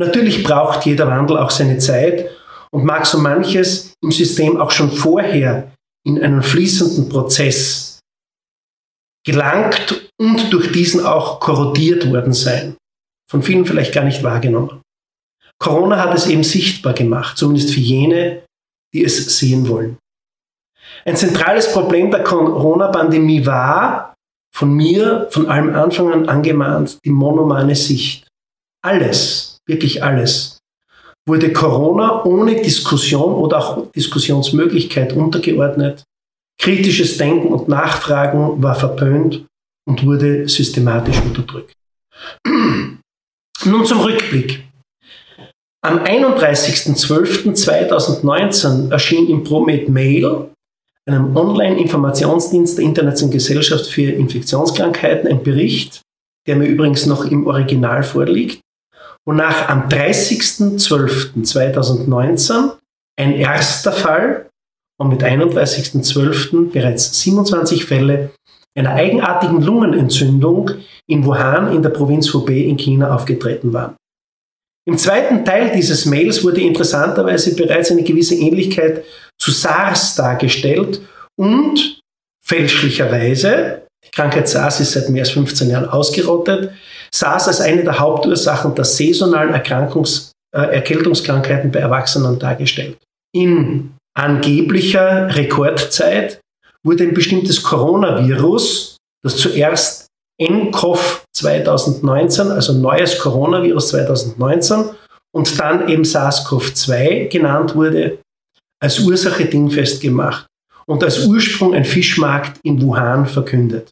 [0.00, 2.30] Natürlich braucht jeder Wandel auch seine Zeit
[2.70, 5.72] und mag so manches im System auch schon vorher
[6.06, 8.00] in einen fließenden Prozess
[9.26, 12.77] gelangt und durch diesen auch korrodiert worden sein
[13.30, 14.80] von vielen vielleicht gar nicht wahrgenommen.
[15.60, 18.44] Corona hat es eben sichtbar gemacht, zumindest für jene,
[18.94, 19.98] die es sehen wollen.
[21.04, 24.14] Ein zentrales Problem der Corona-Pandemie war,
[24.54, 28.26] von mir von allem Anfang an angemahnt, die monomane Sicht.
[28.82, 30.58] Alles, wirklich alles,
[31.26, 36.02] wurde Corona ohne Diskussion oder auch Diskussionsmöglichkeit untergeordnet.
[36.60, 39.46] Kritisches Denken und Nachfragen war verpönt
[39.86, 41.74] und wurde systematisch unterdrückt.
[43.64, 44.64] Nun zum Rückblick.
[45.82, 50.50] Am 31.12.2019 erschien im Promed Mail
[51.08, 56.02] einem Online-Informationsdienst der Internationalen Gesellschaft für Infektionskrankheiten einen Bericht,
[56.46, 58.60] der mir übrigens noch im Original vorliegt,
[59.26, 62.72] wonach am 30.12.2019
[63.18, 64.50] ein erster Fall
[65.00, 66.70] und mit 31.12.
[66.70, 68.30] bereits 27 Fälle
[68.78, 70.70] einer eigenartigen Lungenentzündung
[71.06, 73.96] in Wuhan in der Provinz Hubei in China aufgetreten waren.
[74.86, 79.04] Im zweiten Teil dieses Mails wurde interessanterweise bereits eine gewisse Ähnlichkeit
[79.38, 81.02] zu SARS dargestellt
[81.38, 82.00] und
[82.42, 86.72] fälschlicherweise, die Krankheit SARS ist seit mehr als 15 Jahren ausgerottet,
[87.12, 92.96] SARS als eine der Hauptursachen der saisonalen Erkrankungs äh, Erkältungskrankheiten bei Erwachsenen dargestellt.
[93.34, 96.40] In angeblicher Rekordzeit
[96.84, 100.06] wurde ein bestimmtes Coronavirus, das zuerst
[100.40, 104.90] nCoV 2019, also neues Coronavirus 2019
[105.34, 108.18] und dann eben SARS-CoV-2 genannt wurde,
[108.80, 110.46] als Ursache dingfest gemacht
[110.86, 113.90] und als Ursprung ein Fischmarkt in Wuhan verkündet.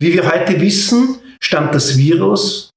[0.00, 2.70] Wie wir heute wissen, stammt das Virus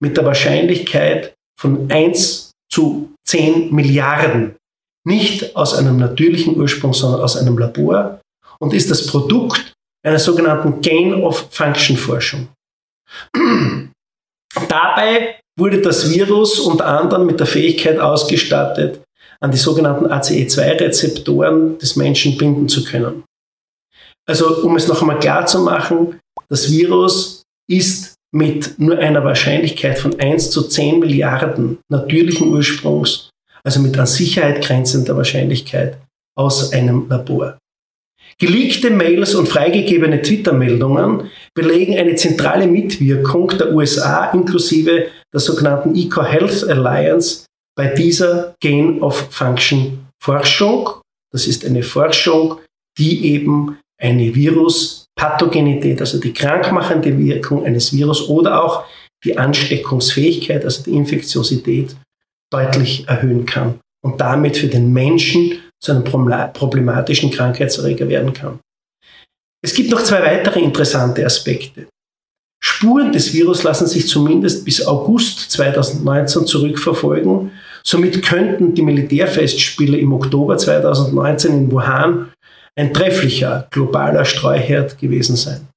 [0.00, 4.56] mit der Wahrscheinlichkeit von 1 zu 10 Milliarden
[5.06, 8.20] nicht aus einem natürlichen Ursprung, sondern aus einem Labor
[8.60, 9.72] und ist das Produkt
[10.04, 12.48] einer sogenannten Gain-of-Function-Forschung.
[14.68, 19.00] Dabei wurde das Virus unter anderem mit der Fähigkeit ausgestattet,
[19.40, 23.24] an die sogenannten ACE2-Rezeptoren des Menschen binden zu können.
[24.28, 29.98] Also um es noch einmal klar zu machen, das Virus ist mit nur einer Wahrscheinlichkeit
[29.98, 33.30] von 1 zu 10 Milliarden natürlichen Ursprungs,
[33.64, 35.98] also mit an Sicherheit grenzender Wahrscheinlichkeit,
[36.36, 37.58] aus einem Labor.
[38.38, 46.68] Geleakte Mails und freigegebene Twitter-Meldungen belegen eine zentrale Mitwirkung der USA inklusive der sogenannten EcoHealth
[46.68, 50.90] Alliance bei dieser Gain-of-Function-Forschung.
[51.32, 52.58] Das ist eine Forschung,
[52.98, 58.84] die eben eine Viruspathogenität, also die krankmachende Wirkung eines Virus oder auch
[59.24, 61.96] die Ansteckungsfähigkeit, also die Infektiosität,
[62.52, 68.58] deutlich erhöhen kann und damit für den Menschen zu einem problematischen Krankheitserreger werden kann.
[69.62, 71.88] Es gibt noch zwei weitere interessante Aspekte.
[72.62, 77.52] Spuren des Virus lassen sich zumindest bis August 2019 zurückverfolgen.
[77.84, 82.32] Somit könnten die Militärfestspiele im Oktober 2019 in Wuhan
[82.76, 85.68] ein trefflicher globaler Streuherd gewesen sein.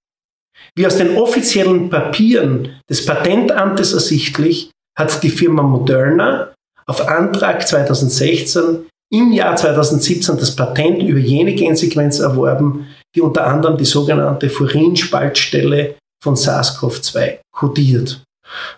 [0.75, 6.53] Wie aus den offiziellen Papieren des Patentamtes ersichtlich, hat die Firma Moderna
[6.85, 13.77] auf Antrag 2016 im Jahr 2017 das Patent über jene Gensequenz erworben, die unter anderem
[13.77, 18.23] die sogenannte Furinspaltstelle von SARS-CoV-2 kodiert.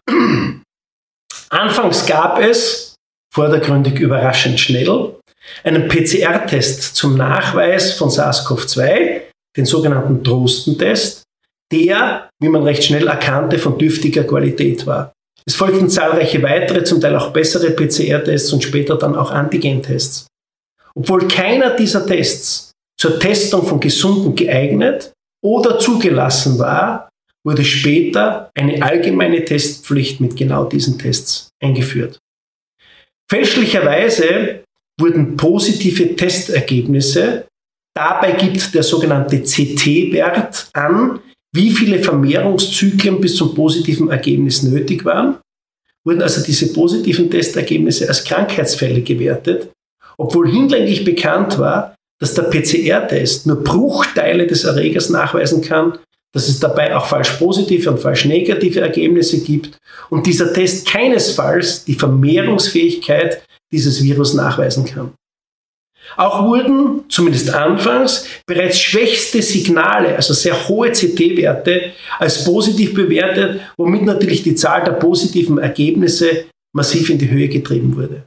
[1.50, 2.96] Anfangs gab es,
[3.34, 5.16] vordergründig überraschend schnell,
[5.64, 9.22] einen PCR-Test zum Nachweis von SARS-CoV-2,
[9.58, 11.24] den sogenannten Trosten-Test,
[11.72, 15.14] der, wie man recht schnell erkannte, von dürftiger Qualität war.
[15.46, 20.28] Es folgten zahlreiche weitere, zum Teil auch bessere PCR-Tests und später dann auch Antigen-Tests.
[20.96, 25.12] Obwohl keiner dieser Tests zur Testung von Gesunden geeignet
[25.44, 27.10] oder zugelassen war,
[27.44, 32.20] wurde später eine allgemeine Testpflicht mit genau diesen Tests eingeführt.
[33.30, 34.64] Fälschlicherweise
[35.00, 37.48] wurden positive Testergebnisse,
[37.96, 41.20] dabei gibt der sogenannte CT-Wert an,
[41.54, 45.38] wie viele Vermehrungszyklen bis zum positiven Ergebnis nötig waren,
[46.06, 49.70] wurden also diese positiven Testergebnisse als Krankheitsfälle gewertet,
[50.18, 55.98] obwohl hinlänglich bekannt war, dass der PCR-Test nur Bruchteile des Erregers nachweisen kann,
[56.34, 59.78] dass es dabei auch falsch positive und falsch negative Ergebnisse gibt
[60.10, 65.14] und dieser Test keinesfalls die Vermehrungsfähigkeit dieses Virus nachweisen kann.
[66.18, 74.04] Auch wurden, zumindest anfangs, bereits schwächste Signale, also sehr hohe CT-Werte, als positiv bewertet, womit
[74.04, 76.46] natürlich die Zahl der positiven Ergebnisse
[76.76, 78.26] massiv in die Höhe getrieben wurde.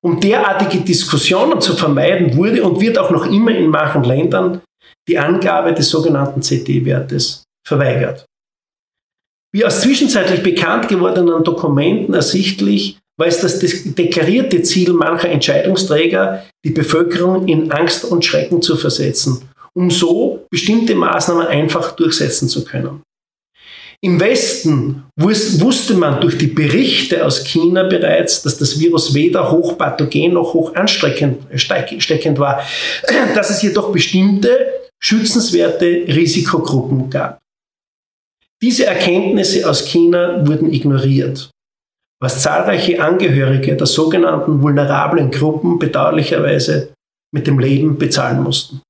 [0.00, 4.60] Um derartige Diskussionen zu vermeiden, wurde und wird auch noch immer in manchen Ländern
[5.08, 8.26] die Angabe des sogenannten CT-Wertes verweigert.
[9.54, 16.70] Wie aus zwischenzeitlich bekannt gewordenen Dokumenten ersichtlich, war es das deklarierte Ziel mancher Entscheidungsträger, die
[16.70, 23.02] Bevölkerung in Angst und Schrecken zu versetzen, um so bestimmte Maßnahmen einfach durchsetzen zu können.
[24.04, 30.32] Im Westen wusste man durch die Berichte aus China bereits, dass das Virus weder hochpathogen
[30.32, 31.38] noch hoch ansteckend
[32.38, 32.62] war,
[33.36, 37.38] dass es jedoch bestimmte schützenswerte Risikogruppen gab.
[38.60, 41.50] Diese Erkenntnisse aus China wurden ignoriert
[42.22, 46.94] was zahlreiche Angehörige der sogenannten vulnerablen Gruppen bedauerlicherweise
[47.34, 48.80] mit dem Leben bezahlen mussten.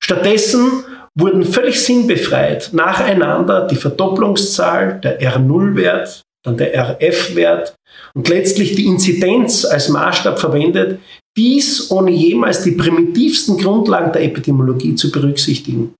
[0.00, 0.84] Stattdessen
[1.18, 7.74] wurden völlig sinnbefreit nacheinander die Verdopplungszahl, der R0-Wert, dann der RF-Wert
[8.14, 11.00] und letztlich die Inzidenz als Maßstab verwendet,
[11.36, 15.94] dies ohne jemals die primitivsten Grundlagen der Epidemiologie zu berücksichtigen.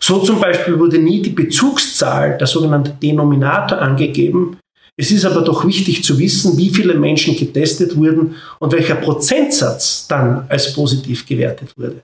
[0.00, 4.58] So zum Beispiel wurde nie die Bezugszahl, der sogenannte Denominator, angegeben.
[5.00, 10.08] Es ist aber doch wichtig zu wissen, wie viele Menschen getestet wurden und welcher Prozentsatz
[10.08, 12.02] dann als positiv gewertet wurde.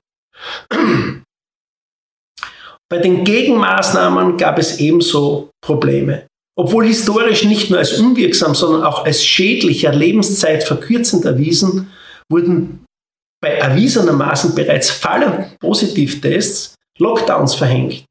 [2.89, 6.27] Bei den Gegenmaßnahmen gab es ebenso Probleme.
[6.57, 11.91] Obwohl historisch nicht nur als unwirksam, sondern auch als schädlicher, Lebenszeit verkürzend erwiesen,
[12.31, 12.85] wurden
[13.41, 18.05] bei erwiesenermaßen bereits fallenden Positivtests Lockdowns verhängt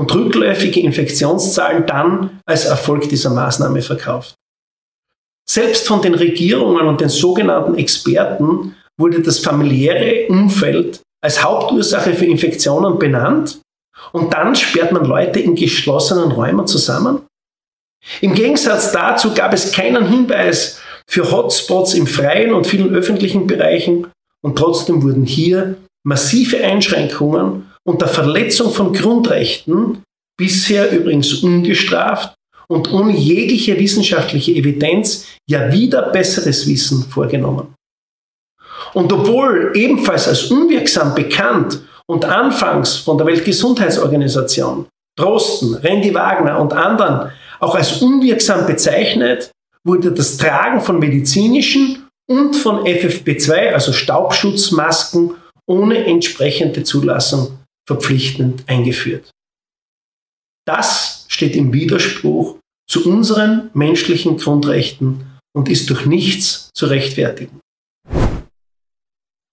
[0.00, 4.34] und rückläufige Infektionszahlen dann als Erfolg dieser Maßnahme verkauft.
[5.46, 12.24] Selbst von den Regierungen und den sogenannten Experten wurde das familiäre Umfeld als Hauptursache für
[12.24, 13.60] Infektionen benannt
[14.12, 17.26] und dann sperrt man Leute in geschlossenen Räumen zusammen?
[18.22, 24.06] Im Gegensatz dazu gab es keinen Hinweis für Hotspots im freien und vielen öffentlichen Bereichen
[24.40, 30.02] und trotzdem wurden hier massive Einschränkungen unter Verletzung von Grundrechten,
[30.38, 32.34] bisher übrigens ungestraft
[32.68, 37.74] und ohne jegliche wissenschaftliche Evidenz ja wieder besseres Wissen vorgenommen.
[38.94, 44.86] Und obwohl ebenfalls als unwirksam bekannt und anfangs von der Weltgesundheitsorganisation,
[45.18, 49.50] Drosten, Randy Wagner und anderen auch als unwirksam bezeichnet,
[49.84, 55.34] wurde das Tragen von medizinischen und von FFP2, also Staubschutzmasken,
[55.66, 59.30] ohne entsprechende Zulassung verpflichtend eingeführt.
[60.66, 67.60] Das steht im Widerspruch zu unseren menschlichen Grundrechten und ist durch nichts zu rechtfertigen.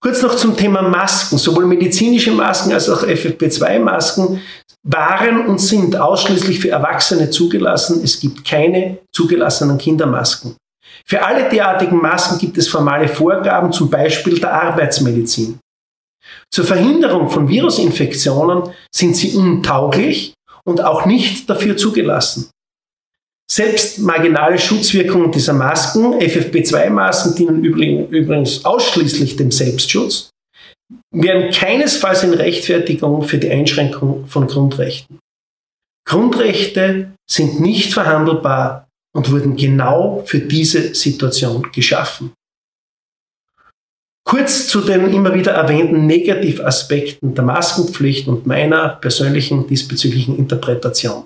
[0.01, 1.37] Kurz noch zum Thema Masken.
[1.37, 4.41] Sowohl medizinische Masken als auch FFP2-Masken
[4.83, 8.01] waren und sind ausschließlich für Erwachsene zugelassen.
[8.03, 10.55] Es gibt keine zugelassenen Kindermasken.
[11.05, 15.59] Für alle derartigen Masken gibt es formale Vorgaben, zum Beispiel der Arbeitsmedizin.
[16.51, 20.33] Zur Verhinderung von Virusinfektionen sind sie untauglich
[20.63, 22.49] und auch nicht dafür zugelassen.
[23.49, 30.31] Selbst marginale Schutzwirkungen dieser Masken, FFP2-Masken dienen übrigens ausschließlich dem Selbstschutz,
[31.11, 35.19] wären keinesfalls in Rechtfertigung für die Einschränkung von Grundrechten.
[36.05, 42.33] Grundrechte sind nicht verhandelbar und wurden genau für diese Situation geschaffen.
[44.27, 51.25] Kurz zu den immer wieder erwähnten Negativaspekten der Maskenpflicht und meiner persönlichen diesbezüglichen Interpretation.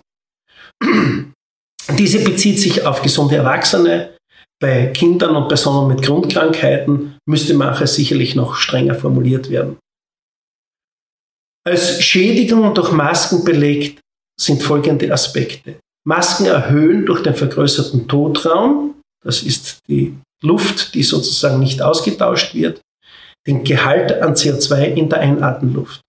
[1.97, 4.15] Diese bezieht sich auf gesunde Erwachsene.
[4.61, 9.79] Bei Kindern und Personen mit Grundkrankheiten müsste manche sicherlich noch strenger formuliert werden.
[11.67, 13.99] Als Schädigung durch Masken belegt
[14.39, 15.79] sind folgende Aspekte.
[16.07, 22.79] Masken erhöhen durch den vergrößerten Totraum, das ist die Luft, die sozusagen nicht ausgetauscht wird,
[23.47, 26.01] den Gehalt an CO2 in der Einatemluft.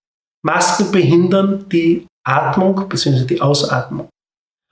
[0.45, 3.25] Masken behindern die Atmung bzw.
[3.25, 4.09] die Ausatmung.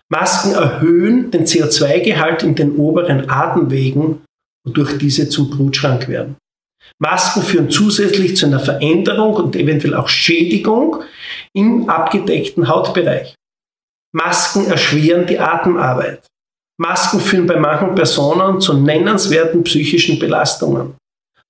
[0.08, 4.22] Masken erhöhen den CO2-Gehalt in den oberen Atemwegen,
[4.66, 6.36] wodurch diese zum Blutschrank werden.
[6.98, 11.04] Masken führen zusätzlich zu einer Veränderung und eventuell auch Schädigung
[11.54, 13.34] im abgedeckten Hautbereich.
[14.12, 16.26] Masken erschweren die Atemarbeit.
[16.80, 20.96] Masken führen bei manchen Personen zu nennenswerten psychischen Belastungen.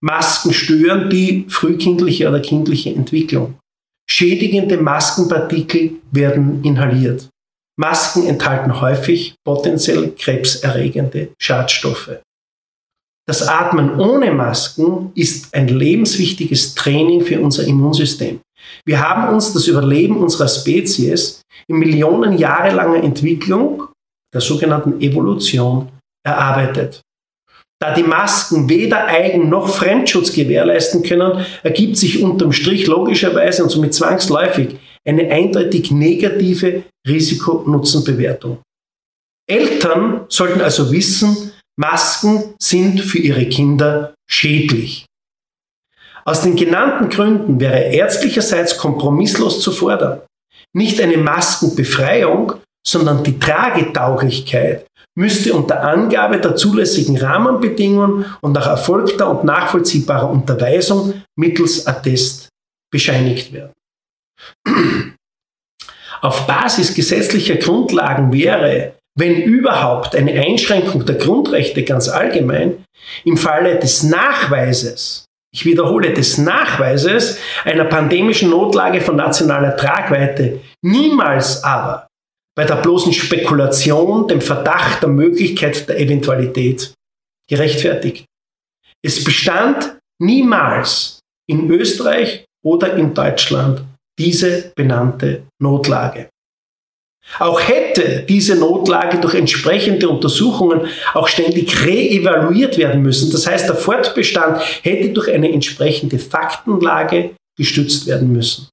[0.02, 3.58] Masken stören die frühkindliche oder kindliche Entwicklung.
[4.08, 7.28] Schädigende Maskenpartikel werden inhaliert.
[7.78, 12.20] Masken enthalten häufig potenziell krebserregende Schadstoffe.
[13.26, 18.40] Das Atmen ohne Masken ist ein lebenswichtiges Training für unser Immunsystem.
[18.84, 23.88] Wir haben uns das Überleben unserer Spezies in Millionen Jahre langer Entwicklung,
[24.34, 25.90] der sogenannten Evolution,
[26.26, 27.00] erarbeitet.
[27.82, 33.70] Da die Masken weder Eigen- noch Fremdschutz gewährleisten können, ergibt sich unterm Strich logischerweise und
[33.70, 38.58] somit zwangsläufig eine eindeutig negative Risiko-Nutzen-Bewertung.
[39.48, 45.06] Eltern sollten also wissen, Masken sind für ihre Kinder schädlich.
[46.26, 50.20] Aus den genannten Gründen wäre ärztlicherseits kompromisslos zu fordern,
[50.74, 52.54] nicht eine Maskenbefreiung,
[52.86, 54.86] sondern die Tragetauglichkeit
[55.16, 62.48] müsste unter Angabe der zulässigen Rahmenbedingungen und nach erfolgter und nachvollziehbarer Unterweisung mittels Attest
[62.92, 63.72] bescheinigt werden.
[66.22, 72.84] Auf Basis gesetzlicher Grundlagen wäre, wenn überhaupt, eine Einschränkung der Grundrechte ganz allgemein
[73.24, 81.64] im Falle des Nachweises ich wiederhole, des Nachweises einer pandemischen Notlage von nationaler Tragweite, niemals
[81.64, 82.06] aber
[82.56, 86.92] bei der bloßen Spekulation, dem Verdacht der Möglichkeit der Eventualität
[87.48, 88.26] gerechtfertigt.
[89.02, 93.82] Es bestand niemals in Österreich oder in Deutschland
[94.18, 96.28] diese benannte Notlage.
[97.38, 103.30] Auch hätte diese Notlage durch entsprechende Untersuchungen auch ständig reevaluiert werden müssen.
[103.30, 108.68] Das heißt, der Fortbestand hätte durch eine entsprechende Faktenlage gestützt werden müssen.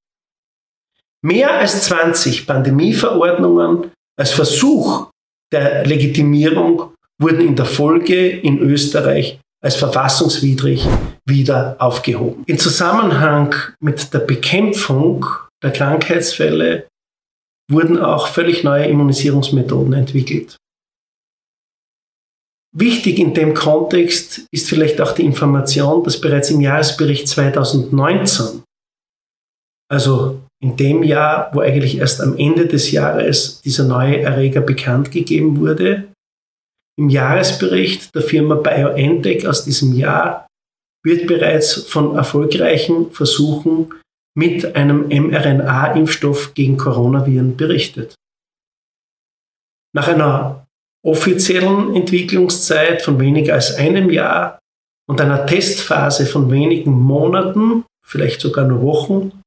[1.24, 5.10] Mehr als 20 Pandemieverordnungen als Versuch
[5.52, 10.86] der Legitimierung wurden in der Folge in Österreich als verfassungswidrig
[11.26, 12.44] wieder aufgehoben.
[12.46, 15.26] In Zusammenhang mit der Bekämpfung
[15.62, 16.86] der Krankheitsfälle
[17.70, 20.56] wurden auch völlig neue Immunisierungsmethoden entwickelt.
[22.76, 28.62] Wichtig in dem Kontext ist vielleicht auch die Information, dass bereits im Jahresbericht 2019,
[29.90, 35.10] also in dem Jahr, wo eigentlich erst am Ende des Jahres dieser neue Erreger bekannt
[35.12, 36.08] gegeben wurde,
[36.98, 40.48] im Jahresbericht der Firma BioNTech aus diesem Jahr
[41.04, 43.94] wird bereits von erfolgreichen Versuchen
[44.36, 48.16] mit einem mRNA-Impfstoff gegen Coronaviren berichtet.
[49.94, 50.66] Nach einer
[51.04, 54.58] offiziellen Entwicklungszeit von weniger als einem Jahr
[55.08, 59.40] und einer Testphase von wenigen Monaten, vielleicht sogar nur Wochen,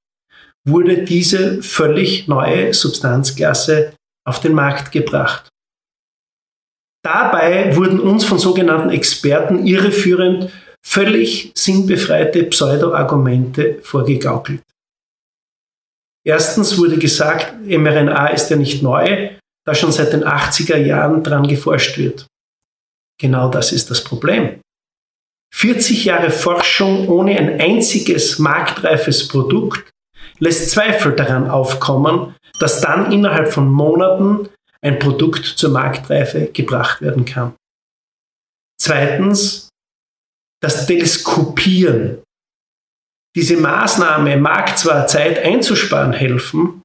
[0.68, 3.94] wurde diese völlig neue Substanzklasse
[4.28, 5.50] auf den Markt gebracht.
[7.04, 10.52] Dabei wurden uns von sogenannten Experten irreführend
[10.86, 14.62] völlig sinnbefreite Pseudo-Argumente vorgegaukelt.
[16.24, 19.32] Erstens wurde gesagt, mRNA ist ja nicht neu,
[19.66, 22.28] da schon seit den 80er Jahren dran geforscht wird.
[23.20, 24.62] Genau das ist das Problem.
[25.54, 29.90] 40 Jahre Forschung ohne ein einziges marktreifes Produkt
[30.42, 34.50] lässt Zweifel daran aufkommen, dass dann innerhalb von Monaten
[34.82, 37.54] ein Produkt zur Marktreife gebracht werden kann.
[38.80, 39.70] Zweitens,
[40.62, 42.24] das Teleskopieren
[43.36, 46.82] diese Maßnahme mag zwar Zeit einzusparen helfen,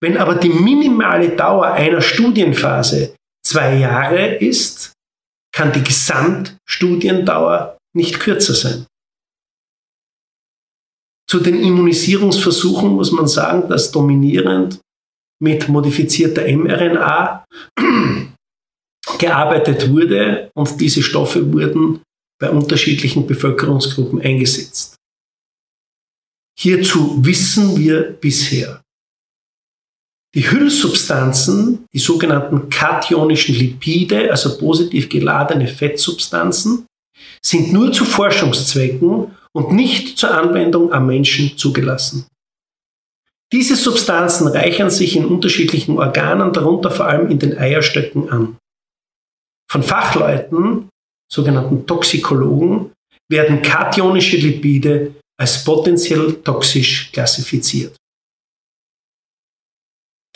[0.00, 3.14] wenn aber die minimale Dauer einer Studienphase
[3.46, 4.92] zwei Jahre ist,
[5.54, 8.86] kann die Gesamtstudiendauer nicht kürzer sein.
[11.30, 14.80] Zu den Immunisierungsversuchen muss man sagen, dass dominierend
[15.42, 17.44] mit modifizierter mRNA
[19.18, 22.00] gearbeitet wurde und diese Stoffe wurden
[22.40, 24.96] bei unterschiedlichen Bevölkerungsgruppen eingesetzt.
[26.58, 28.82] Hierzu wissen wir bisher.
[30.34, 36.86] Die Hüllsubstanzen, die sogenannten kationischen Lipide, also positiv geladene Fettsubstanzen,
[37.44, 42.26] sind nur zu Forschungszwecken und nicht zur Anwendung am Menschen zugelassen.
[43.52, 48.58] Diese Substanzen reichern sich in unterschiedlichen Organen, darunter vor allem in den Eierstöcken an.
[49.70, 50.88] Von Fachleuten,
[51.30, 52.92] sogenannten Toxikologen,
[53.30, 57.96] werden kationische Lipide als potenziell toxisch klassifiziert.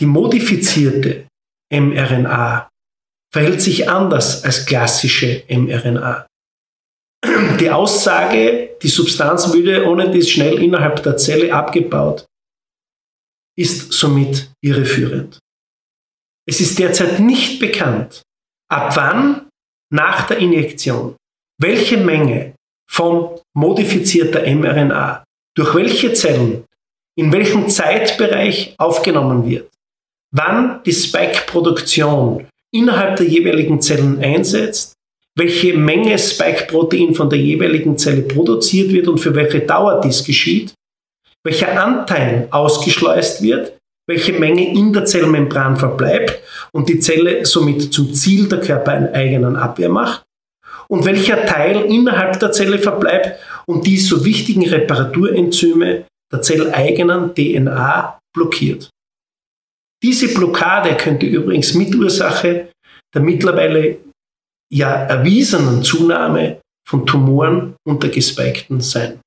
[0.00, 1.26] Die modifizierte
[1.70, 2.68] mRNA
[3.32, 6.26] verhält sich anders als klassische mRNA.
[7.24, 12.26] Die Aussage, die Substanz würde ohne dies schnell innerhalb der Zelle abgebaut,
[13.56, 15.38] ist somit irreführend.
[16.48, 18.22] Es ist derzeit nicht bekannt,
[18.68, 19.48] ab wann
[19.92, 21.16] nach der Injektion
[21.60, 22.54] welche Menge
[22.90, 25.22] von modifizierter mRNA
[25.56, 26.64] durch welche Zellen
[27.16, 29.70] in welchem Zeitbereich aufgenommen wird,
[30.34, 34.94] wann die Spike-Produktion innerhalb der jeweiligen Zellen einsetzt,
[35.36, 40.74] welche Menge Spike-Protein von der jeweiligen Zelle produziert wird und für welche Dauer dies geschieht,
[41.44, 43.78] welcher Anteil ausgeschleust wird,
[44.08, 46.40] welche Menge in der Zellmembran verbleibt
[46.72, 50.22] und die Zelle somit zum Ziel der körpereigenen Abwehr macht
[50.88, 58.18] und welcher Teil innerhalb der Zelle verbleibt und die so wichtigen Reparaturenzyme der zelleigenen DNA
[58.34, 58.90] blockiert.
[60.02, 62.68] Diese Blockade könnte übrigens Mitursache
[63.14, 63.98] der mittlerweile
[64.72, 69.20] ja erwiesenen Zunahme von Tumoren unter Gespikten sein.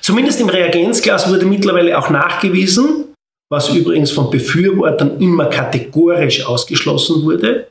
[0.00, 3.14] Zumindest im Reagenzglas wurde mittlerweile auch nachgewiesen,
[3.50, 7.70] was übrigens von Befürwortern immer kategorisch ausgeschlossen wurde,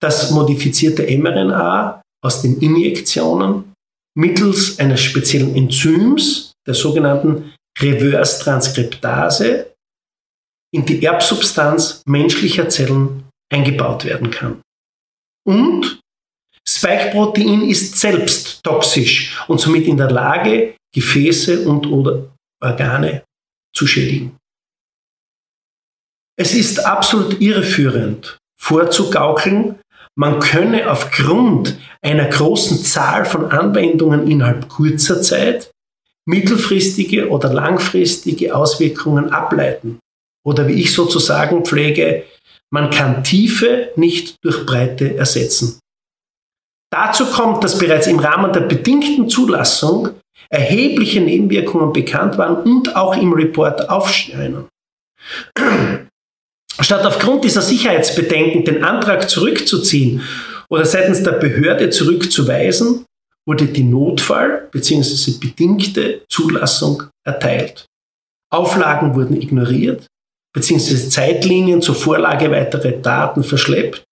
[0.00, 3.72] dass modifizierte mRNA aus den Injektionen
[4.16, 9.72] mittels eines speziellen Enzyms, der sogenannten Reverse-Transkriptase,
[10.72, 14.63] in die Erbsubstanz menschlicher Zellen eingebaut werden kann.
[15.46, 16.00] Und
[16.66, 22.32] Spike-Protein ist selbst toxisch und somit in der Lage, Gefäße und oder
[22.62, 23.24] Organe
[23.74, 24.36] zu schädigen.
[26.36, 29.78] Es ist absolut irreführend, vorzugaukeln,
[30.16, 35.72] man könne aufgrund einer großen Zahl von Anwendungen innerhalb kurzer Zeit
[36.26, 39.98] mittelfristige oder langfristige Auswirkungen ableiten.
[40.44, 42.24] Oder wie ich sozusagen pflege,
[42.74, 45.78] man kann Tiefe nicht durch Breite ersetzen.
[46.92, 50.10] Dazu kommt, dass bereits im Rahmen der bedingten Zulassung
[50.48, 54.66] erhebliche Nebenwirkungen bekannt waren und auch im Report aufscheinen.
[56.80, 60.22] Statt aufgrund dieser Sicherheitsbedenken den Antrag zurückzuziehen
[60.68, 63.04] oder seitens der Behörde zurückzuweisen,
[63.46, 65.38] wurde die Notfall- bzw.
[65.38, 67.86] bedingte Zulassung erteilt.
[68.50, 70.08] Auflagen wurden ignoriert
[70.54, 71.08] bzw.
[71.08, 74.04] Zeitlinien zur Vorlage weiterer Daten verschleppt.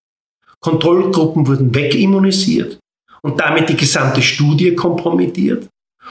[0.61, 2.78] Kontrollgruppen wurden wegimmunisiert
[3.22, 5.68] und damit die gesamte Studie kompromittiert.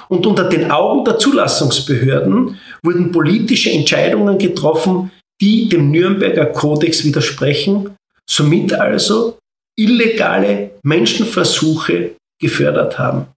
[0.09, 7.95] Und unter den Augen der Zulassungsbehörden wurden politische Entscheidungen getroffen, die dem Nürnberger Kodex widersprechen,
[8.29, 9.37] somit also
[9.77, 13.27] illegale Menschenversuche gefördert haben.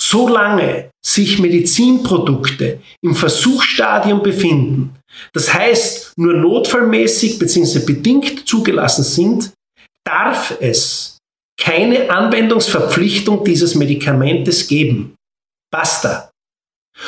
[0.00, 4.96] Solange sich Medizinprodukte im Versuchsstadium befinden,
[5.32, 7.80] das heißt nur notfallmäßig bzw.
[7.80, 9.52] bedingt zugelassen sind,
[10.04, 11.18] darf es
[11.60, 15.14] keine Anwendungsverpflichtung dieses Medikamentes geben.
[15.70, 16.30] Basta.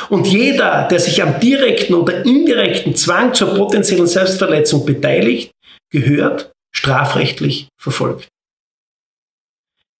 [0.08, 5.52] Und jeder, der sich am direkten oder indirekten Zwang zur potenziellen Selbstverletzung beteiligt,
[5.92, 8.28] gehört strafrechtlich verfolgt.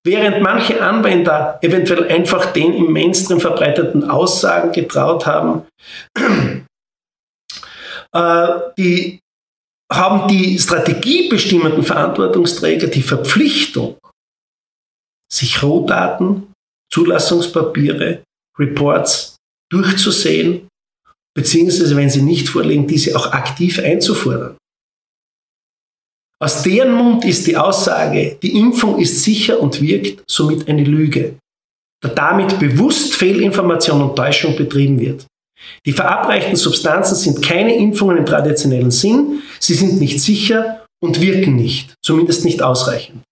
[0.07, 5.67] Während manche Anwender eventuell einfach den im Mainstream verbreiteten Aussagen getraut haben,
[8.13, 8.49] äh,
[8.79, 9.19] die
[9.93, 13.99] haben die strategiebestimmenden Verantwortungsträger die Verpflichtung,
[15.33, 16.53] sich Rohdaten,
[16.93, 18.23] Zulassungspapiere,
[18.57, 19.35] Reports
[19.73, 20.69] durchzusehen,
[21.37, 24.57] beziehungsweise wenn sie nicht vorliegen, diese auch aktiv einzufordern.
[26.39, 31.39] Aus deren Mund ist die Aussage, die Impfung ist sicher und wirkt, somit eine Lüge,
[32.03, 35.27] da damit bewusst Fehlinformation und Täuschung betrieben wird.
[35.87, 41.57] Die verabreichten Substanzen sind keine Impfungen im traditionellen Sinn, sie sind nicht sicher und wirken
[41.57, 43.23] nicht, zumindest nicht ausreichend.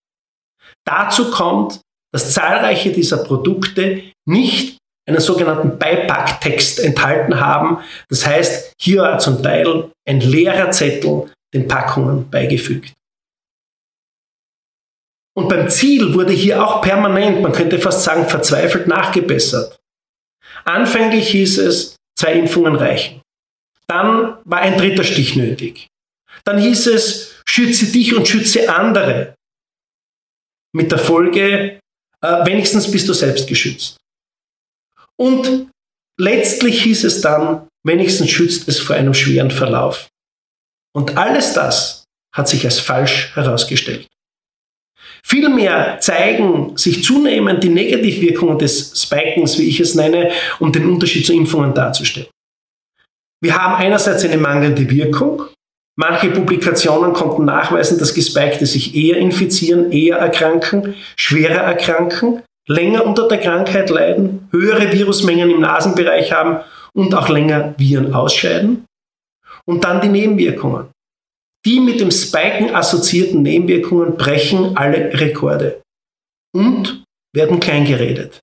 [0.86, 1.80] Dazu kommt,
[2.12, 7.78] dass zahlreiche dieser Produkte nicht einen sogenannten Beipacktext enthalten haben.
[8.08, 12.92] Das heißt, hier zum Teil ein leerer Zettel den Packungen beigefügt.
[15.36, 19.78] Und beim Ziel wurde hier auch permanent, man könnte fast sagen, verzweifelt nachgebessert.
[20.64, 23.20] Anfänglich hieß es, zwei Impfungen reichen.
[23.86, 25.88] Dann war ein dritter Stich nötig.
[26.44, 29.34] Dann hieß es, schütze dich und schütze andere.
[30.72, 31.80] Mit der Folge,
[32.20, 33.96] äh, wenigstens bist du selbst geschützt.
[35.16, 35.70] Und
[36.18, 40.08] letztlich hieß es dann, wenigstens schützt es vor einem schweren Verlauf.
[40.94, 44.06] Und alles das hat sich als falsch herausgestellt.
[45.24, 51.24] Vielmehr zeigen sich zunehmend die Negativwirkungen des Spikens, wie ich es nenne, um den Unterschied
[51.24, 52.28] zu Impfungen darzustellen.
[53.42, 55.44] Wir haben einerseits eine mangelnde Wirkung.
[55.96, 63.28] Manche Publikationen konnten nachweisen, dass Gespikte sich eher infizieren, eher erkranken, schwerer erkranken länger unter
[63.28, 66.60] der Krankheit leiden, höhere Virusmengen im Nasenbereich haben
[66.94, 68.86] und auch länger Viren ausscheiden.
[69.66, 70.90] Und dann die Nebenwirkungen.
[71.64, 75.80] Die mit dem Spiken assoziierten Nebenwirkungen brechen alle Rekorde
[76.54, 77.04] und
[77.34, 78.40] werden kleingeredet.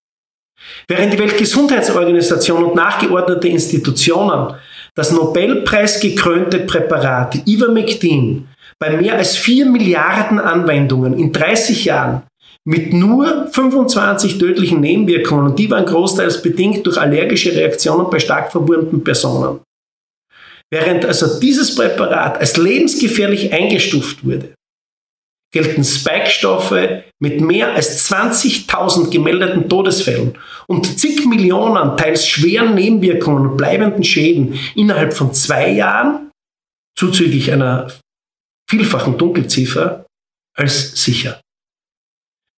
[0.87, 4.55] Während die Weltgesundheitsorganisation und nachgeordnete Institutionen
[4.95, 8.47] das Nobelpreisgekrönte Präparat Ivermectin
[8.79, 12.23] bei mehr als 4 Milliarden Anwendungen in 30 Jahren
[12.65, 18.51] mit nur 25 tödlichen Nebenwirkungen und die waren großteils bedingt durch allergische Reaktionen bei stark
[18.51, 19.59] verwurmten Personen.
[20.71, 24.53] Während also dieses Präparat als lebensgefährlich eingestuft wurde,
[25.53, 33.57] gelten Spike-Stoffe mit mehr als 20.000 gemeldeten Todesfällen und zig Millionen teils schweren Nebenwirkungen und
[33.57, 36.31] bleibenden Schäden innerhalb von zwei Jahren,
[36.97, 37.91] zuzüglich einer
[38.69, 40.05] vielfachen Dunkelziffer,
[40.55, 41.41] als sicher.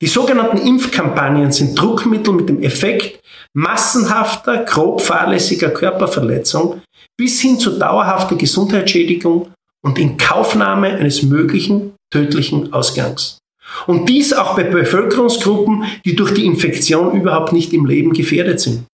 [0.02, 3.22] Die sogenannten Impfkampagnen sind Druckmittel mit dem Effekt
[3.54, 6.82] massenhafter, grob fahrlässiger Körperverletzung
[7.22, 9.52] bis hin zu dauerhafter Gesundheitsschädigung
[9.84, 13.38] und Inkaufnahme eines möglichen tödlichen Ausgangs.
[13.86, 18.86] Und dies auch bei Bevölkerungsgruppen, die durch die Infektion überhaupt nicht im Leben gefährdet sind.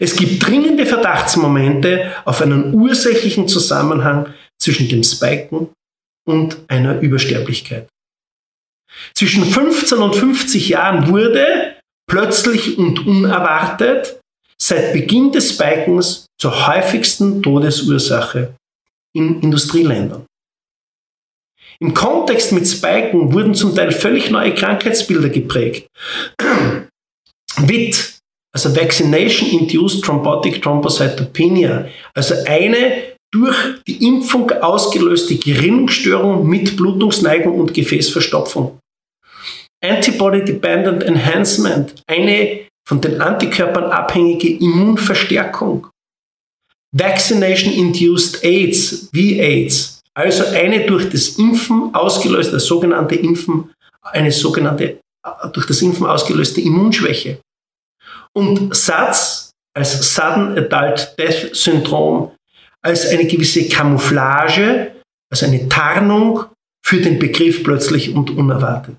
[0.00, 5.68] Es gibt dringende Verdachtsmomente auf einen ursächlichen Zusammenhang zwischen dem Spiken
[6.26, 7.86] und einer Übersterblichkeit.
[9.14, 11.76] Zwischen 15 und 50 Jahren wurde
[12.10, 14.18] plötzlich und unerwartet
[14.62, 18.54] seit Beginn des Spikens zur häufigsten Todesursache
[19.12, 20.24] in Industrieländern.
[21.80, 25.88] Im Kontext mit Spiken wurden zum Teil völlig neue Krankheitsbilder geprägt.
[27.56, 28.18] WIT,
[28.54, 33.56] also Vaccination-Induced Thrombotic Thrombocytopenia, also eine durch
[33.88, 38.78] die Impfung ausgelöste Gerinnungsstörung mit Blutungsneigung und Gefäßverstopfung.
[39.82, 45.88] Antibody-Dependent Enhancement, eine von den Antikörpern abhängige Immunverstärkung.
[46.94, 53.72] Vaccination-Induced AIDS, V-AIDS, also eine durch das Impfen ausgelöste, sogenannte Impfen,
[54.02, 55.00] eine sogenannte
[55.52, 57.40] durch das Impfen ausgelöste Immunschwäche.
[58.34, 62.32] Und SADS als Sudden Adult Death Syndrom
[62.82, 64.96] als eine gewisse Camouflage,
[65.30, 66.44] als eine Tarnung
[66.84, 68.96] für den Begriff plötzlich und unerwartet.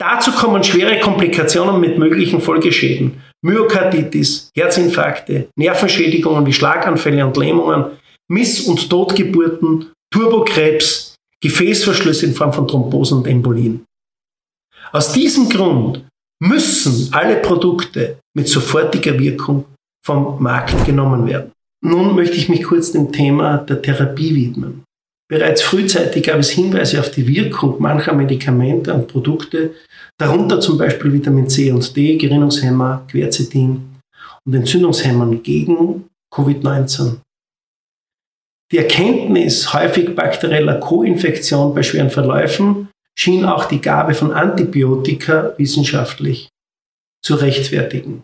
[0.00, 8.62] Dazu kommen schwere Komplikationen mit möglichen Folgeschäden, Myokarditis, Herzinfarkte, Nervenschädigungen wie Schlaganfälle und Lähmungen, Miss-
[8.62, 13.84] und Totgeburten, Turbokrebs, Gefäßverschlüsse in Form von Thrombosen und Embolien.
[14.92, 16.06] Aus diesem Grund
[16.40, 19.64] müssen alle Produkte mit sofortiger Wirkung
[20.04, 21.52] vom Markt genommen werden.
[21.82, 24.83] Nun möchte ich mich kurz dem Thema der Therapie widmen.
[25.28, 29.74] Bereits frühzeitig gab es Hinweise auf die Wirkung mancher Medikamente und Produkte,
[30.18, 34.00] darunter zum Beispiel Vitamin C und D, Gerinnungshemmer, Quercetin
[34.44, 37.20] und Entzündungshemmern gegen Covid-19.
[38.70, 46.48] Die Erkenntnis häufig bakterieller Co-Infektion bei schweren Verläufen schien auch die Gabe von Antibiotika wissenschaftlich
[47.24, 48.22] zu rechtfertigen.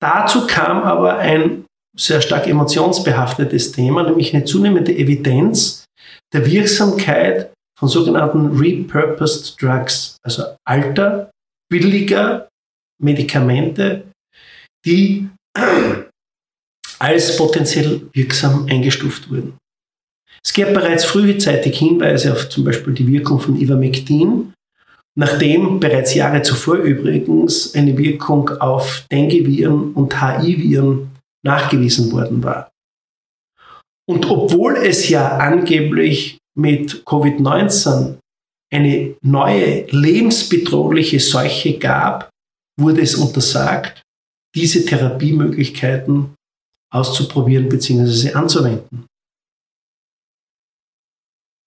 [0.00, 1.64] Dazu kam aber ein
[1.98, 5.84] sehr stark emotionsbehaftetes Thema, nämlich eine zunehmende Evidenz
[6.32, 11.30] der Wirksamkeit von sogenannten Repurposed Drugs, also alter,
[11.70, 12.48] billiger
[13.00, 14.04] Medikamente,
[14.84, 15.28] die
[16.98, 19.56] als potenziell wirksam eingestuft wurden.
[20.44, 24.52] Es gab bereits frühzeitig Hinweise auf zum Beispiel die Wirkung von Ivermectin,
[25.16, 31.10] nachdem bereits Jahre zuvor übrigens eine Wirkung auf Dengue-Viren und HIV-Viren
[31.44, 32.70] nachgewiesen worden war.
[34.08, 38.18] Und obwohl es ja angeblich mit Covid-19
[38.72, 42.30] eine neue lebensbedrohliche Seuche gab,
[42.78, 44.02] wurde es untersagt,
[44.54, 46.34] diese Therapiemöglichkeiten
[46.92, 48.32] auszuprobieren bzw.
[48.32, 49.06] anzuwenden.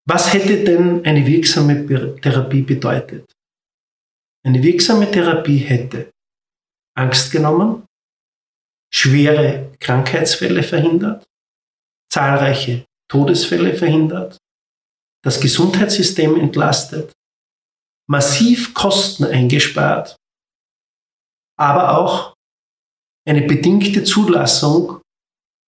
[0.08, 1.86] Was hätte denn eine wirksame
[2.22, 3.32] Therapie bedeutet?
[4.44, 6.10] Eine wirksame Therapie hätte
[6.98, 7.86] Angst genommen,
[8.94, 11.26] schwere Krankheitsfälle verhindert,
[12.12, 14.38] zahlreiche Todesfälle verhindert,
[15.24, 17.12] das Gesundheitssystem entlastet,
[18.10, 20.16] massiv Kosten eingespart,
[21.58, 22.34] aber auch
[23.28, 25.02] eine bedingte Zulassung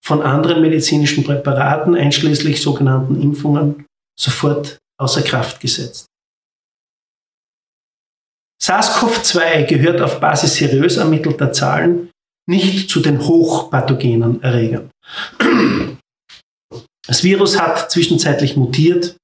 [0.03, 3.85] von anderen medizinischen Präparaten, einschließlich sogenannten Impfungen,
[4.19, 6.07] sofort außer Kraft gesetzt.
[8.61, 12.12] SARS-CoV-2 gehört auf Basis seriös ermittelter Zahlen
[12.47, 14.89] nicht zu den hochpathogenen Erregern.
[17.05, 19.17] Das Virus hat zwischenzeitlich mutiert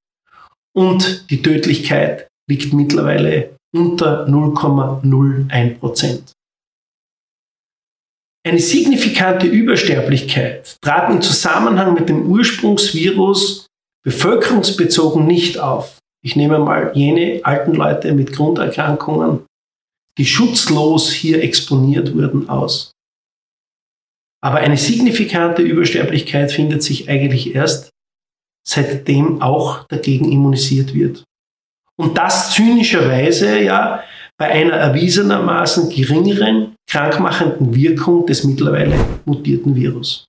[0.75, 6.31] und die Tödlichkeit liegt mittlerweile unter 0,01 Prozent.
[8.45, 13.67] Eine signifikante Übersterblichkeit trat im Zusammenhang mit dem Ursprungsvirus
[14.03, 15.99] bevölkerungsbezogen nicht auf.
[16.23, 19.45] Ich nehme mal jene alten Leute mit Grunderkrankungen,
[20.17, 22.91] die schutzlos hier exponiert wurden, aus.
[24.41, 27.89] Aber eine signifikante Übersterblichkeit findet sich eigentlich erst,
[28.65, 31.23] seitdem auch dagegen immunisiert wird.
[31.97, 34.03] Und das zynischerweise ja
[34.37, 40.25] bei einer erwiesenermaßen geringeren krankmachenden Wirkung des mittlerweile mutierten Virus.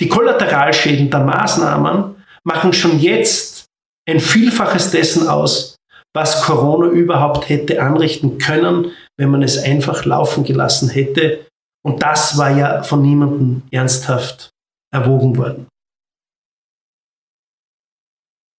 [0.00, 2.14] Die Kollateralschäden der Maßnahmen
[2.44, 3.66] machen schon jetzt
[4.08, 5.76] ein Vielfaches dessen aus,
[6.14, 11.47] was Corona überhaupt hätte anrichten können, wenn man es einfach laufen gelassen hätte
[11.84, 14.50] und das war ja von niemandem ernsthaft
[14.92, 15.66] erwogen worden.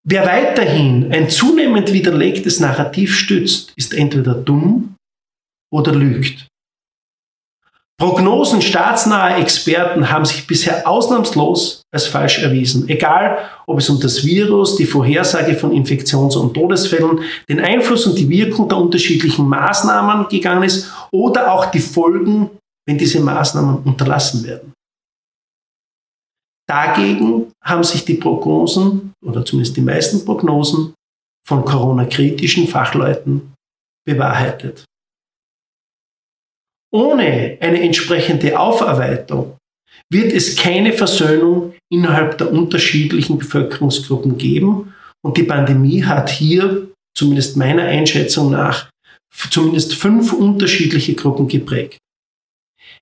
[0.06, 4.96] Wer weiterhin ein zunehmend widerlegtes Narrativ stützt, ist entweder dumm
[5.72, 6.48] oder lügt.
[8.00, 12.88] Prognosen staatsnaher Experten haben sich bisher ausnahmslos als falsch erwiesen.
[12.88, 18.18] Egal, ob es um das Virus, die Vorhersage von Infektions- und Todesfällen, den Einfluss und
[18.18, 22.48] die Wirkung der unterschiedlichen Maßnahmen gegangen ist oder auch die Folgen
[22.90, 24.72] wenn diese Maßnahmen unterlassen werden.
[26.68, 30.94] Dagegen haben sich die Prognosen, oder zumindest die meisten Prognosen,
[31.46, 33.54] von Corona-kritischen Fachleuten
[34.04, 34.84] bewahrheitet.
[36.92, 39.56] Ohne eine entsprechende Aufarbeitung
[40.10, 44.92] wird es keine Versöhnung innerhalb der unterschiedlichen Bevölkerungsgruppen geben.
[45.24, 48.90] Und die Pandemie hat hier, zumindest meiner Einschätzung nach,
[49.32, 51.99] zumindest fünf unterschiedliche Gruppen geprägt.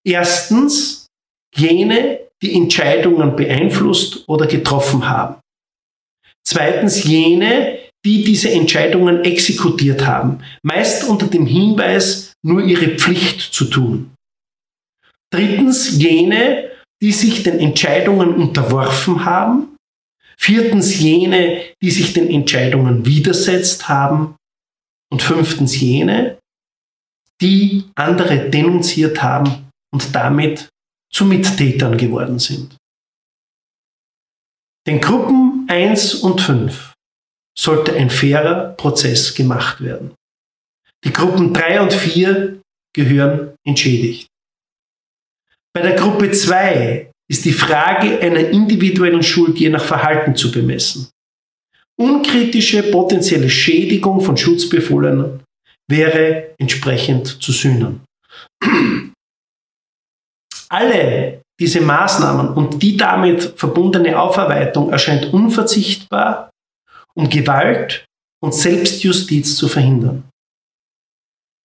[0.04, 1.06] Erstens
[1.54, 5.40] jene, die Entscheidungen beeinflusst oder getroffen haben.
[6.46, 13.64] Zweitens jene, die diese Entscheidungen exekutiert haben, meist unter dem Hinweis, nur ihre Pflicht zu
[13.66, 14.14] tun.
[15.30, 16.70] Drittens jene,
[17.02, 19.76] die sich den Entscheidungen unterworfen haben.
[20.38, 24.36] Viertens jene, die sich den Entscheidungen widersetzt haben.
[25.10, 26.38] Und fünftens jene,
[27.40, 30.68] die andere denunziert haben und damit
[31.12, 32.76] zu Mittätern geworden sind.
[34.86, 36.94] Den Gruppen 1 und 5
[37.56, 40.14] sollte ein fairer Prozess gemacht werden.
[41.04, 42.60] Die Gruppen 3 und 4
[42.94, 44.28] gehören entschädigt.
[45.74, 51.10] Bei der Gruppe 2 ist die Frage einer individuellen Schuld je nach Verhalten zu bemessen.
[52.00, 55.42] Unkritische potenzielle Schädigung von Schutzbefohlenen
[55.88, 58.00] wäre entsprechend zu sühnen.
[60.68, 66.50] Alle diese Maßnahmen und die damit verbundene Aufarbeitung erscheint unverzichtbar,
[67.14, 68.06] um Gewalt
[68.40, 70.28] und Selbstjustiz zu verhindern.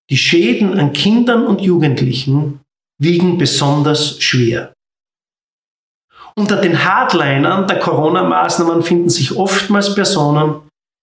[0.10, 2.62] Die Schäden an Kindern und Jugendlichen
[3.00, 4.74] wiegen besonders schwer.
[6.36, 10.62] Unter den Hardlinern der Corona-Maßnahmen finden sich oftmals Personen,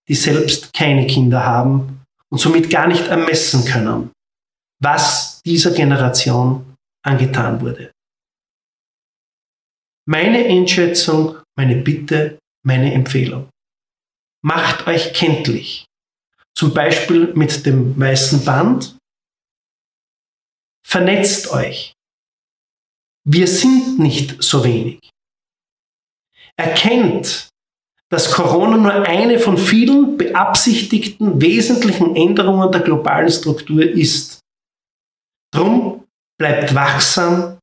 [0.09, 4.11] die selbst keine Kinder haben und somit gar nicht ermessen können,
[4.83, 6.70] was dieser Generation
[7.03, 7.93] angetan wurde.
[10.07, 13.49] Meine Einschätzung, meine Bitte, meine Empfehlung.
[14.43, 15.85] Macht euch kenntlich.
[16.57, 18.97] Zum Beispiel mit dem weißen Band.
[20.85, 21.93] Vernetzt euch.
[23.25, 24.99] Wir sind nicht so wenig.
[26.57, 27.49] Erkennt,
[28.11, 34.41] dass Corona nur eine von vielen beabsichtigten wesentlichen Änderungen der globalen Struktur ist.
[35.55, 35.90] Drum
[36.41, 37.59] bleibt wachsam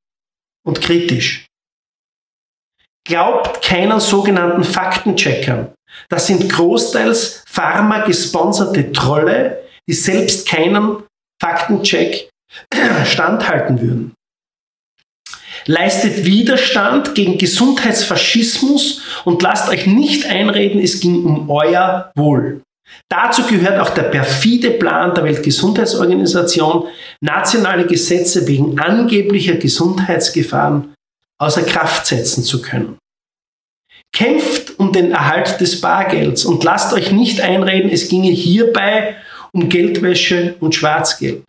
[0.63, 1.47] und kritisch.
[3.07, 5.73] Glaubt keinen sogenannten Faktencheckern.
[6.09, 11.03] Das sind großteils pharma-gesponserte Trolle, die selbst keinen
[11.41, 12.29] Faktencheck
[13.05, 14.13] standhalten würden.
[15.65, 22.61] Leistet Widerstand gegen Gesundheitsfaschismus und lasst euch nicht einreden, es ging um euer Wohl.
[23.09, 26.87] Dazu gehört auch der perfide Plan der Weltgesundheitsorganisation,
[27.21, 30.93] nationale Gesetze wegen angeblicher Gesundheitsgefahren
[31.39, 32.97] außer Kraft setzen zu können.
[34.13, 39.17] Kämpft um den Erhalt des Bargelds und lasst euch nicht einreden, es ginge hierbei
[39.51, 41.43] um Geldwäsche und Schwarzgeld.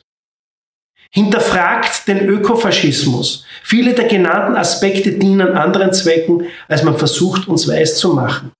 [1.10, 3.44] Hinterfragt den Ökofaschismus.
[3.62, 8.52] Viele der genannten Aspekte dienen anderen Zwecken, als man versucht, uns weiß zu machen.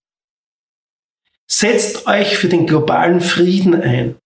[1.51, 4.17] Setzt euch für den globalen Frieden ein.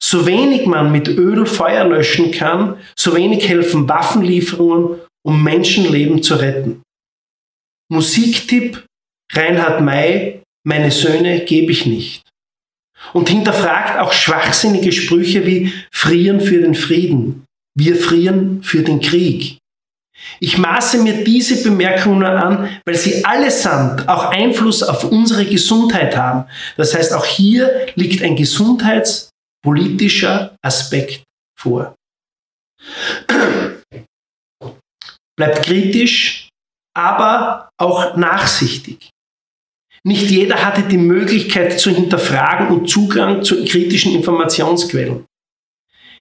[0.00, 6.36] So wenig man mit Öl Feuer löschen kann, so wenig helfen Waffenlieferungen, um Menschenleben zu
[6.36, 6.82] retten.
[7.90, 8.84] Musiktipp
[9.32, 12.22] Reinhard May, meine Söhne gebe ich nicht.
[13.12, 17.44] Und hinterfragt auch schwachsinnige Sprüche wie frieren für den Frieden,
[17.76, 19.58] wir frieren für den Krieg.
[20.40, 26.46] Ich maße mir diese Bemerkungen an, weil sie allesamt auch Einfluss auf unsere Gesundheit haben.
[26.76, 31.22] Das heißt, auch hier liegt ein gesundheitspolitischer Aspekt
[31.58, 31.94] vor.
[35.36, 36.48] Bleibt kritisch,
[36.96, 39.10] aber auch nachsichtig.
[40.06, 45.24] Nicht jeder hatte die Möglichkeit zu hinterfragen und Zugang zu kritischen Informationsquellen.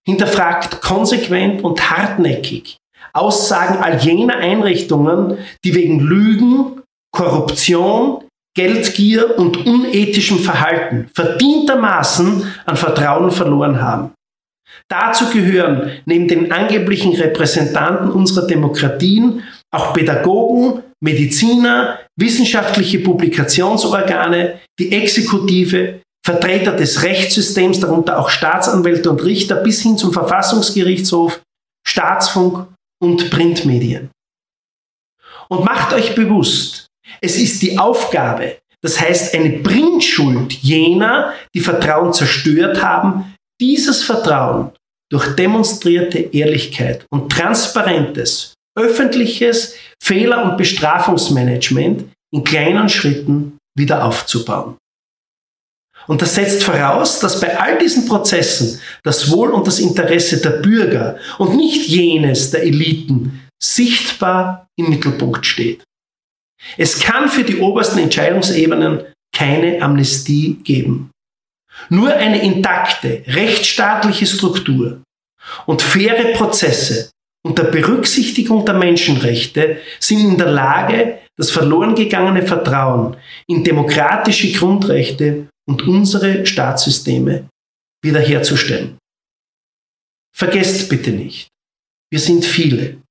[0.05, 2.77] Hinterfragt konsequent und hartnäckig
[3.13, 8.23] Aussagen all jener Einrichtungen, die wegen Lügen, Korruption,
[8.55, 14.11] Geldgier und unethischem Verhalten verdientermaßen an Vertrauen verloren haben.
[14.89, 26.01] Dazu gehören neben den angeblichen Repräsentanten unserer Demokratien auch Pädagogen, Mediziner, wissenschaftliche Publikationsorgane, die Exekutive,
[26.25, 31.41] Vertreter des Rechtssystems, darunter auch Staatsanwälte und Richter bis hin zum Verfassungsgerichtshof,
[31.85, 32.67] Staatsfunk
[33.03, 34.09] und Printmedien.
[35.49, 36.87] Und macht euch bewusst,
[37.21, 44.71] es ist die Aufgabe, das heißt eine Bringschuld jener, die Vertrauen zerstört haben, dieses Vertrauen
[45.11, 54.77] durch demonstrierte Ehrlichkeit und transparentes, öffentliches Fehler- und Bestrafungsmanagement in kleinen Schritten wieder aufzubauen.
[56.07, 60.61] Und das setzt voraus, dass bei all diesen Prozessen das Wohl und das Interesse der
[60.61, 65.83] Bürger und nicht jenes der Eliten sichtbar im Mittelpunkt steht.
[66.77, 69.03] Es kann für die obersten Entscheidungsebenen
[69.35, 71.11] keine Amnestie geben.
[71.89, 75.01] Nur eine intakte, rechtsstaatliche Struktur
[75.65, 77.09] und faire Prozesse
[77.45, 83.17] unter Berücksichtigung der Menschenrechte sind in der Lage, das verloren gegangene Vertrauen
[83.47, 87.49] in demokratische Grundrechte und unsere Staatssysteme
[88.01, 88.97] wiederherzustellen.
[90.35, 91.47] Vergesst bitte nicht,
[92.11, 93.01] wir sind viele.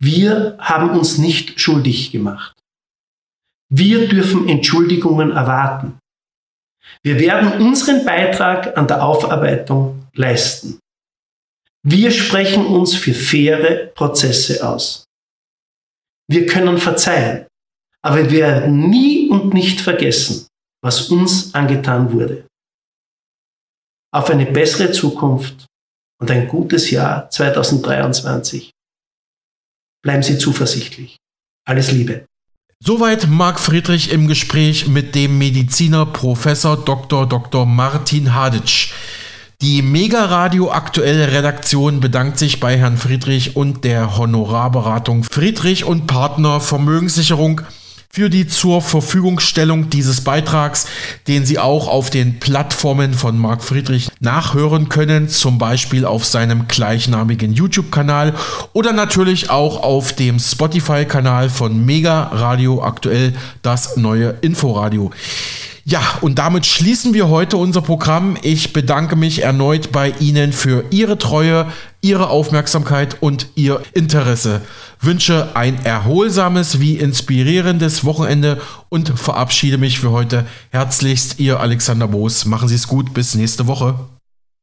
[0.00, 2.54] Wir haben uns nicht schuldig gemacht.
[3.70, 5.98] Wir dürfen Entschuldigungen erwarten.
[7.02, 10.81] Wir werden unseren Beitrag an der Aufarbeitung leisten.
[11.84, 15.04] Wir sprechen uns für faire Prozesse aus.
[16.28, 17.46] Wir können verzeihen,
[18.02, 20.46] aber wir werden nie und nicht vergessen,
[20.82, 22.46] was uns angetan wurde.
[24.14, 25.66] Auf eine bessere Zukunft
[26.20, 28.70] und ein gutes Jahr 2023.
[30.04, 31.16] Bleiben Sie zuversichtlich.
[31.66, 32.26] Alles Liebe.
[32.84, 37.28] Soweit Marc Friedrich im Gespräch mit dem Mediziner Professor Dr.
[37.28, 37.64] Dr.
[37.64, 38.92] Martin Haditsch.
[39.62, 46.08] Die Mega Radio Aktuelle Redaktion bedankt sich bei Herrn Friedrich und der Honorarberatung Friedrich und
[46.08, 47.60] Partner Vermögenssicherung
[48.10, 50.88] für die zur Verfügungstellung dieses Beitrags,
[51.28, 56.66] den Sie auch auf den Plattformen von Marc Friedrich nachhören können, zum Beispiel auf seinem
[56.66, 58.34] gleichnamigen YouTube-Kanal
[58.72, 63.32] oder natürlich auch auf dem Spotify-Kanal von Mega Radio aktuell
[63.62, 65.12] das neue Inforadio.
[65.84, 68.36] Ja, und damit schließen wir heute unser Programm.
[68.42, 71.66] Ich bedanke mich erneut bei Ihnen für Ihre Treue,
[72.00, 74.60] Ihre Aufmerksamkeit und Ihr Interesse.
[75.00, 78.60] Wünsche ein erholsames wie inspirierendes Wochenende
[78.90, 81.40] und verabschiede mich für heute herzlichst.
[81.40, 82.44] Ihr Alexander Boos.
[82.44, 83.12] Machen Sie es gut.
[83.12, 83.96] Bis nächste Woche.